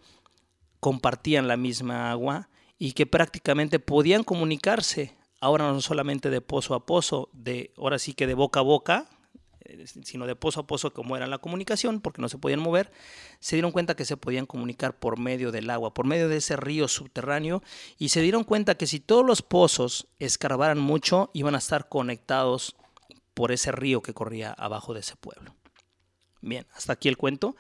[0.79, 2.49] compartían la misma agua
[2.79, 8.15] y que prácticamente podían comunicarse, ahora no solamente de pozo a pozo, de ahora sí
[8.15, 9.09] que de boca a boca,
[10.03, 12.93] sino de pozo a pozo como era la comunicación, porque no se podían mover,
[13.41, 16.57] se dieron cuenta que se podían comunicar por medio del agua, por medio de ese
[16.57, 17.63] río subterráneo,
[17.99, 22.77] y se dieron cuenta que si todos los pozos escarbaran mucho, iban a estar conectados
[23.35, 25.55] por ese río que corría abajo de ese pueblo.
[26.41, 27.57] Bien, hasta aquí el cuento.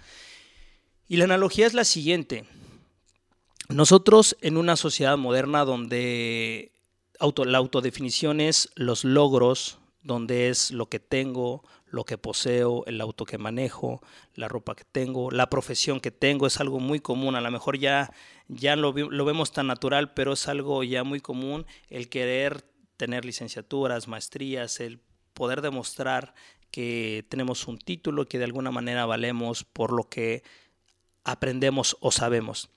[1.09, 2.45] Y la analogía es la siguiente.
[3.69, 6.73] Nosotros en una sociedad moderna donde
[7.19, 11.65] auto, la autodefinición es los logros, donde es lo que tengo,
[11.95, 14.03] lo que poseo, el auto que manejo,
[14.35, 17.37] la ropa que tengo, la profesión que tengo, es algo muy común.
[17.37, 18.13] A lo mejor ya,
[18.49, 22.65] ya lo, lo vemos tan natural, pero es algo ya muy común el querer
[22.97, 25.01] tener licenciaturas, maestrías, el
[25.35, 26.35] poder demostrar
[26.71, 30.43] que tenemos un título, que de alguna manera valemos por lo que
[31.23, 32.71] aprendemos o sabemos.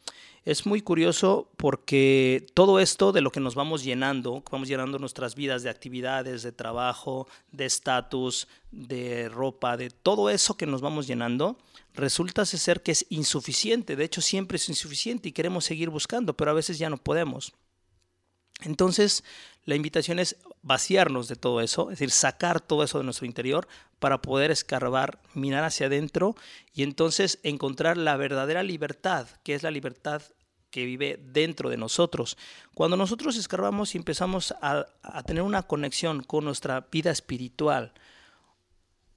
[0.47, 5.35] Es muy curioso porque todo esto de lo que nos vamos llenando, vamos llenando nuestras
[5.35, 11.05] vidas de actividades, de trabajo, de estatus, de ropa, de todo eso que nos vamos
[11.05, 11.57] llenando,
[11.93, 13.97] resulta ser que es insuficiente.
[13.97, 17.51] De hecho, siempre es insuficiente y queremos seguir buscando, pero a veces ya no podemos.
[18.61, 19.25] Entonces,
[19.65, 23.67] la invitación es vaciarnos de todo eso, es decir, sacar todo eso de nuestro interior
[23.99, 26.37] para poder escarbar, mirar hacia adentro
[26.73, 30.21] y entonces encontrar la verdadera libertad, que es la libertad
[30.70, 32.38] que vive dentro de nosotros.
[32.74, 34.86] Cuando nosotros escarbamos y empezamos a,
[35.26, 37.93] tener una conexión con nuestra vida espiritual,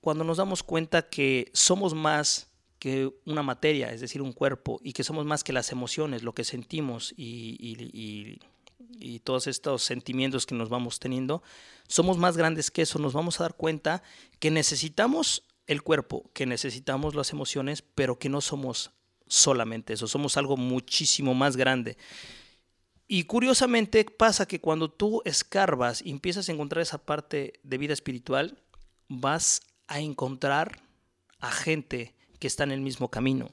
[0.00, 2.48] cuando nos damos cuenta que somos más
[2.78, 6.32] que una materia, es decir, un cuerpo, y que somos más que las emociones, lo
[6.32, 8.38] que sentimos y, y,
[9.20, 11.42] todos estos sentimientos que nos vamos teniendo,
[11.86, 14.02] somos más grandes que eso, nos vamos a dar cuenta
[14.38, 18.92] que necesitamos el cuerpo, que necesitamos las emociones, pero que no somos
[19.30, 21.96] solamente eso, somos algo muchísimo más grande.
[23.06, 27.92] Y curiosamente pasa que cuando tú escarbas y empiezas a encontrar esa parte de vida
[27.92, 28.58] espiritual,
[29.08, 30.82] vas a encontrar
[31.40, 33.50] a gente que está en el mismo camino.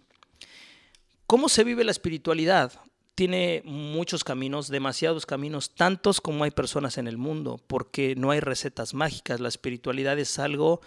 [1.25, 2.71] ¿Cómo se vive la espiritualidad?
[3.15, 8.39] Tiene muchos caminos, demasiados caminos, tantos como hay personas en el mundo, porque no hay
[8.39, 9.39] recetas mágicas.
[9.39, 10.81] La espiritualidad es algo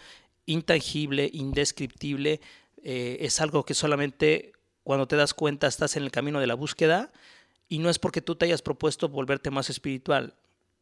[0.47, 2.41] intangible, indescriptible,
[2.83, 4.53] eh, es algo que solamente
[4.91, 7.13] cuando te das cuenta estás en el camino de la búsqueda
[7.69, 10.35] y no es porque tú te hayas propuesto volverte más espiritual.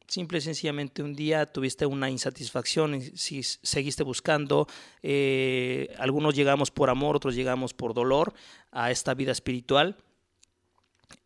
[0.06, 4.66] Simple y sencillamente un día tuviste una insatisfacción y si seguiste buscando.
[5.02, 8.32] Eh, algunos llegamos por amor, otros llegamos por dolor
[8.72, 9.98] a esta vida espiritual.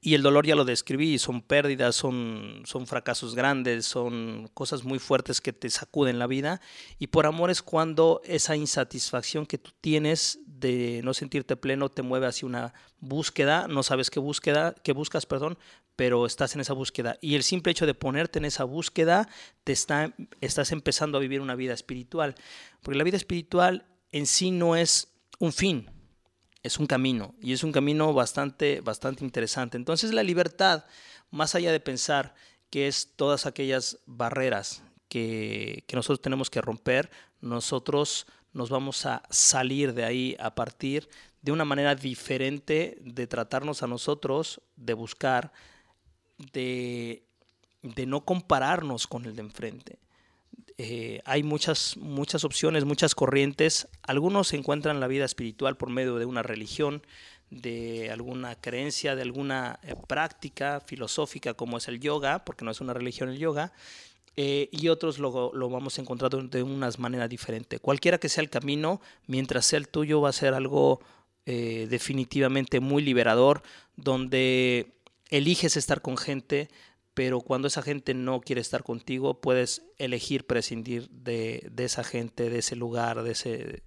[0.01, 4.99] Y el dolor ya lo describí, son pérdidas, son, son fracasos grandes, son cosas muy
[4.99, 6.61] fuertes que te sacuden la vida.
[6.99, 12.03] Y por amor es cuando esa insatisfacción que tú tienes de no sentirte pleno te
[12.03, 15.59] mueve hacia una búsqueda, no sabes qué búsqueda, qué buscas, perdón,
[15.97, 17.19] pero estás en esa búsqueda.
[17.21, 19.29] Y el simple hecho de ponerte en esa búsqueda,
[19.65, 22.37] te está, estás empezando a vivir una vida espiritual.
[22.81, 25.09] Porque la vida espiritual en sí no es
[25.39, 25.91] un fin,
[26.63, 27.35] es un camino.
[27.43, 29.77] Y es un camino bastante, bastante interesante.
[29.77, 30.85] Entonces la libertad,
[31.31, 32.35] más allá de pensar
[32.71, 37.11] que es todas aquellas barreras que, que nosotros tenemos que romper,
[37.41, 41.09] nosotros nos vamos a salir de ahí a partir
[41.41, 45.53] de una manera diferente de tratarnos a nosotros, de buscar,
[46.53, 47.25] de,
[47.83, 49.99] de no compararnos con el de enfrente.
[50.79, 53.89] Eh, hay muchas, muchas opciones, muchas corrientes.
[54.03, 57.03] Algunos encuentran la vida espiritual por medio de una religión,
[57.51, 62.81] de alguna creencia, de alguna eh, práctica filosófica como es el yoga, porque no es
[62.81, 63.73] una religión el yoga,
[64.37, 67.80] eh, y otros lo, lo, vamos a encontrar de unas maneras diferentes.
[67.80, 71.01] Cualquiera que sea el camino, mientras sea el tuyo, va a ser algo
[71.45, 73.64] definitivamente muy liberador,
[73.97, 74.93] donde
[75.28, 76.68] eliges estar con gente
[77.14, 82.59] pero cuando esa gente no quiere estar contigo, puedes elegir prescindir de, esa gente, de
[82.59, 83.83] ese lugar, de ese...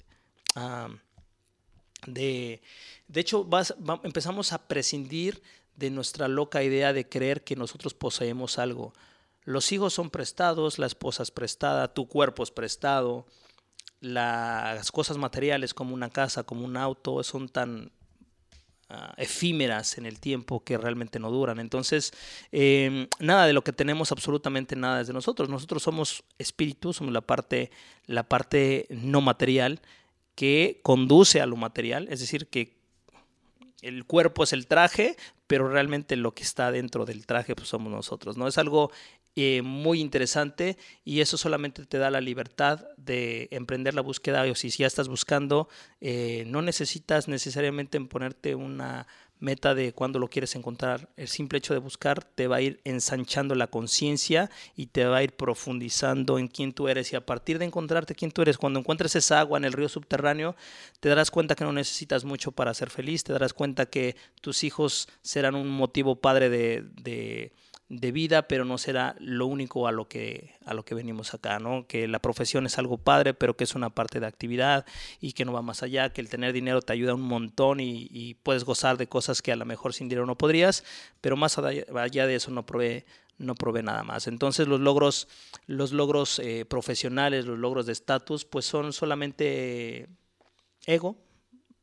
[2.05, 2.61] de,
[3.07, 3.47] de hecho,
[4.03, 5.41] empezamos a prescindir
[5.75, 8.93] de nuestra loca idea de creer que nosotros poseemos algo.
[9.45, 13.25] Los hijos son prestados, la esposa es prestada, tu cuerpo es prestado,
[14.01, 17.91] las cosas materiales como una casa, como un auto, son tan
[18.87, 21.59] Ah, efímeras en el tiempo que realmente no duran.
[21.59, 22.13] Entonces,
[22.51, 25.49] em, nada de lo que tenemos, absolutamente nada es de nosotros.
[25.49, 27.71] Nosotros somos espíritus, somos la parte,
[28.05, 29.81] la parte no material
[30.35, 32.75] que conduce a lo material, es decir, que
[33.81, 35.17] el cuerpo es el traje,
[35.47, 38.47] pero realmente lo que está dentro del traje pues somos nosotros, ¿no?
[38.47, 38.91] Es algo
[39.35, 44.55] eh, muy interesante y eso solamente te da la libertad de emprender la búsqueda o
[44.55, 45.67] si ya estás buscando,
[45.99, 49.07] eh, no necesitas necesariamente ponerte una
[49.39, 51.09] meta de cuándo lo quieres encontrar.
[51.17, 55.17] El simple hecho de buscar te va a ir ensanchando la conciencia y te va
[55.17, 57.11] a ir profundizando en quién tú eres.
[57.11, 59.89] Y a partir de encontrarte quién tú eres, cuando encuentres esa agua en el río
[59.89, 60.55] subterráneo,
[60.99, 64.63] te darás cuenta que no necesitas mucho para ser feliz, te darás cuenta que tus
[64.63, 67.51] hijos serán un motivo padre de de
[67.99, 71.87] vida, pero no será lo único a lo que a lo que venimos acá, ¿no?
[71.87, 74.85] Que la profesión es algo padre, pero que es una parte de actividad
[75.19, 78.35] y que no va más allá, que el tener dinero te ayuda un montón y,
[78.43, 80.83] puedes gozar de cosas que a lo mejor sin dinero no podrías,
[81.21, 83.05] pero más allá de eso no provee
[83.37, 84.27] no provee nada más.
[84.27, 85.27] Entonces los logros,
[85.67, 90.07] los logros eh, profesionales, los logros de estatus, pues son solamente
[90.85, 91.17] ego,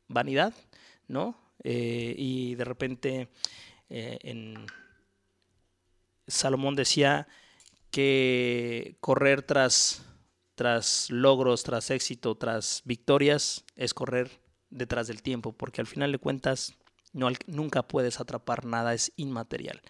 [0.07, 0.53] vanidad,
[1.07, 1.37] ¿no?
[1.63, 3.29] Eh, y de repente
[3.89, 4.65] eh, en
[6.27, 7.27] Salomón decía
[7.91, 10.03] que correr tras,
[10.55, 16.17] tras logros, tras éxito, tras victorias, es correr detrás del tiempo, porque al final de
[16.17, 16.75] cuentas
[17.11, 19.81] no, nunca puedes atrapar nada, es inmaterial.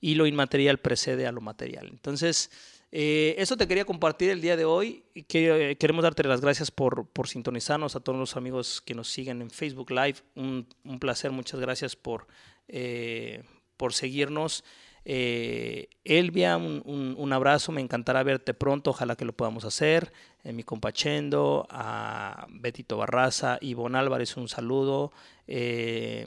[0.00, 1.88] Y lo inmaterial precede a lo material.
[1.88, 2.50] Entonces,
[2.94, 5.04] eh, eso te quería compartir el día de hoy.
[5.26, 9.40] Que, queremos darte las gracias por, por, sintonizarnos, a todos los amigos que nos siguen
[9.40, 10.16] en Facebook Live.
[10.34, 10.66] Un,
[11.00, 12.26] placer, muchas gracias por,
[12.68, 13.42] eh,
[13.76, 14.62] por seguirnos.
[15.04, 20.12] Eh, Elvia, un, abrazo, me encantará verte pronto, ojalá que lo podamos hacer.
[20.44, 25.12] Eh, mi compachendo, a Betito Barraza, Ivonne Álvarez, un saludo.
[25.46, 26.26] Eh,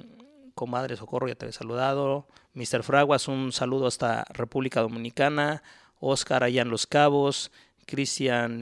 [0.53, 2.28] comadre Socorro, ya te he saludado.
[2.53, 2.84] Mr.
[2.84, 5.63] Fraguas, un saludo hasta República Dominicana.
[5.99, 7.51] Oscar allá en Los Cabos.
[7.86, 8.61] Cristian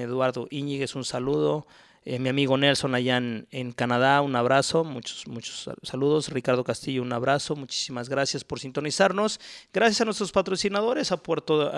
[0.00, 1.66] Eduardo Íñiguez, un saludo.
[2.08, 6.28] Eh, mi amigo Nelson allá en, Canadá, un abrazo, muchos, muchos saludos.
[6.28, 9.40] Ricardo Castillo, un abrazo, muchísimas gracias por sintonizarnos.
[9.72, 11.68] Gracias a nuestros patrocinadores, a Puerto,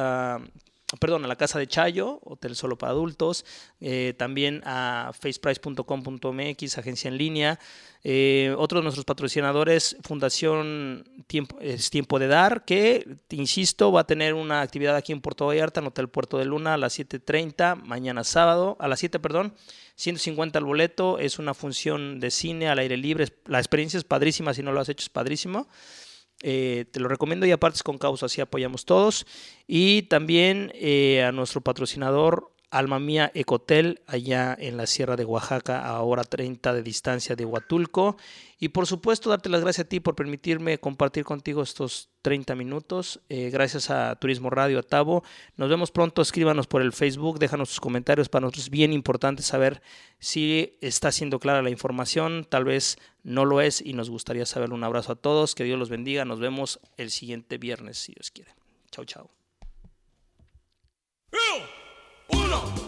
[0.96, 3.44] perdón, a la Casa de Chayo, hotel solo para adultos,
[3.80, 7.58] eh, también a faceprice.com.mx, agencia en línea.
[8.04, 14.06] Eh, otro de nuestros patrocinadores, Fundación Tiempo, es Tiempo de Dar, que, insisto, va a
[14.06, 17.82] tener una actividad aquí en Puerto Vallarta, en Hotel Puerto de Luna, a las 7.30,
[17.82, 19.54] mañana sábado, a las 7, perdón.
[19.96, 24.54] 150 al boleto, es una función de cine al aire libre, la experiencia es padrísima,
[24.54, 25.68] si no lo has hecho es padrísimo.
[26.42, 29.26] Eh, te lo recomiendo y aparte es con causa, así apoyamos todos.
[29.66, 35.86] Y también eh, a nuestro patrocinador Alma Mía Ecotel, allá en la Sierra de Oaxaca,
[35.86, 38.16] a hora 30 de distancia de Huatulco.
[38.60, 43.20] Y por supuesto, darte las gracias a ti por permitirme compartir contigo estos 30 minutos.
[43.28, 45.22] Eh, gracias a Turismo Radio, a.
[45.56, 46.20] Nos vemos pronto.
[46.20, 48.28] Escríbanos por el Facebook, déjanos sus comentarios.
[48.28, 49.80] Para nosotros es bien importante saber
[50.18, 52.46] si está siendo clara la información.
[52.48, 54.72] Tal vez no lo es y nos gustaría saber.
[54.72, 55.54] Un abrazo a todos.
[55.54, 56.24] Que Dios los bendiga.
[56.24, 58.50] Nos vemos el siguiente viernes, si Dios quiere.
[58.90, 59.30] Chau, chau.
[62.48, 62.87] Uno,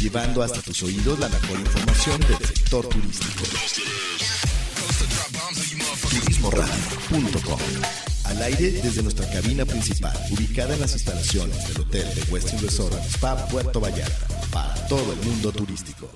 [0.00, 3.42] Llevando hasta tus oídos la mejor información del sector turístico.
[6.08, 7.60] Turismoradio.com
[8.24, 12.94] Al aire desde nuestra cabina principal, ubicada en las instalaciones del Hotel de Westin Resort
[13.10, 16.10] Spa Puerto Vallarta, para todo el mundo turístico.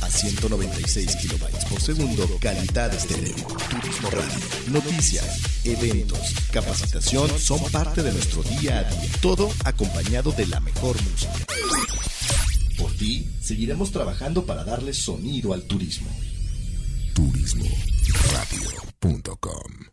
[0.00, 3.34] A 196 kilobytes por segundo, calidad estéreo.
[3.68, 4.46] Turismo Radio.
[4.68, 9.10] Noticias, eventos, capacitación son parte de nuestro día a día.
[9.20, 11.34] Todo acompañado de la mejor música.
[12.80, 16.08] Por ti, seguiremos trabajando para darle sonido al turismo.
[17.14, 19.89] Turismoradio.com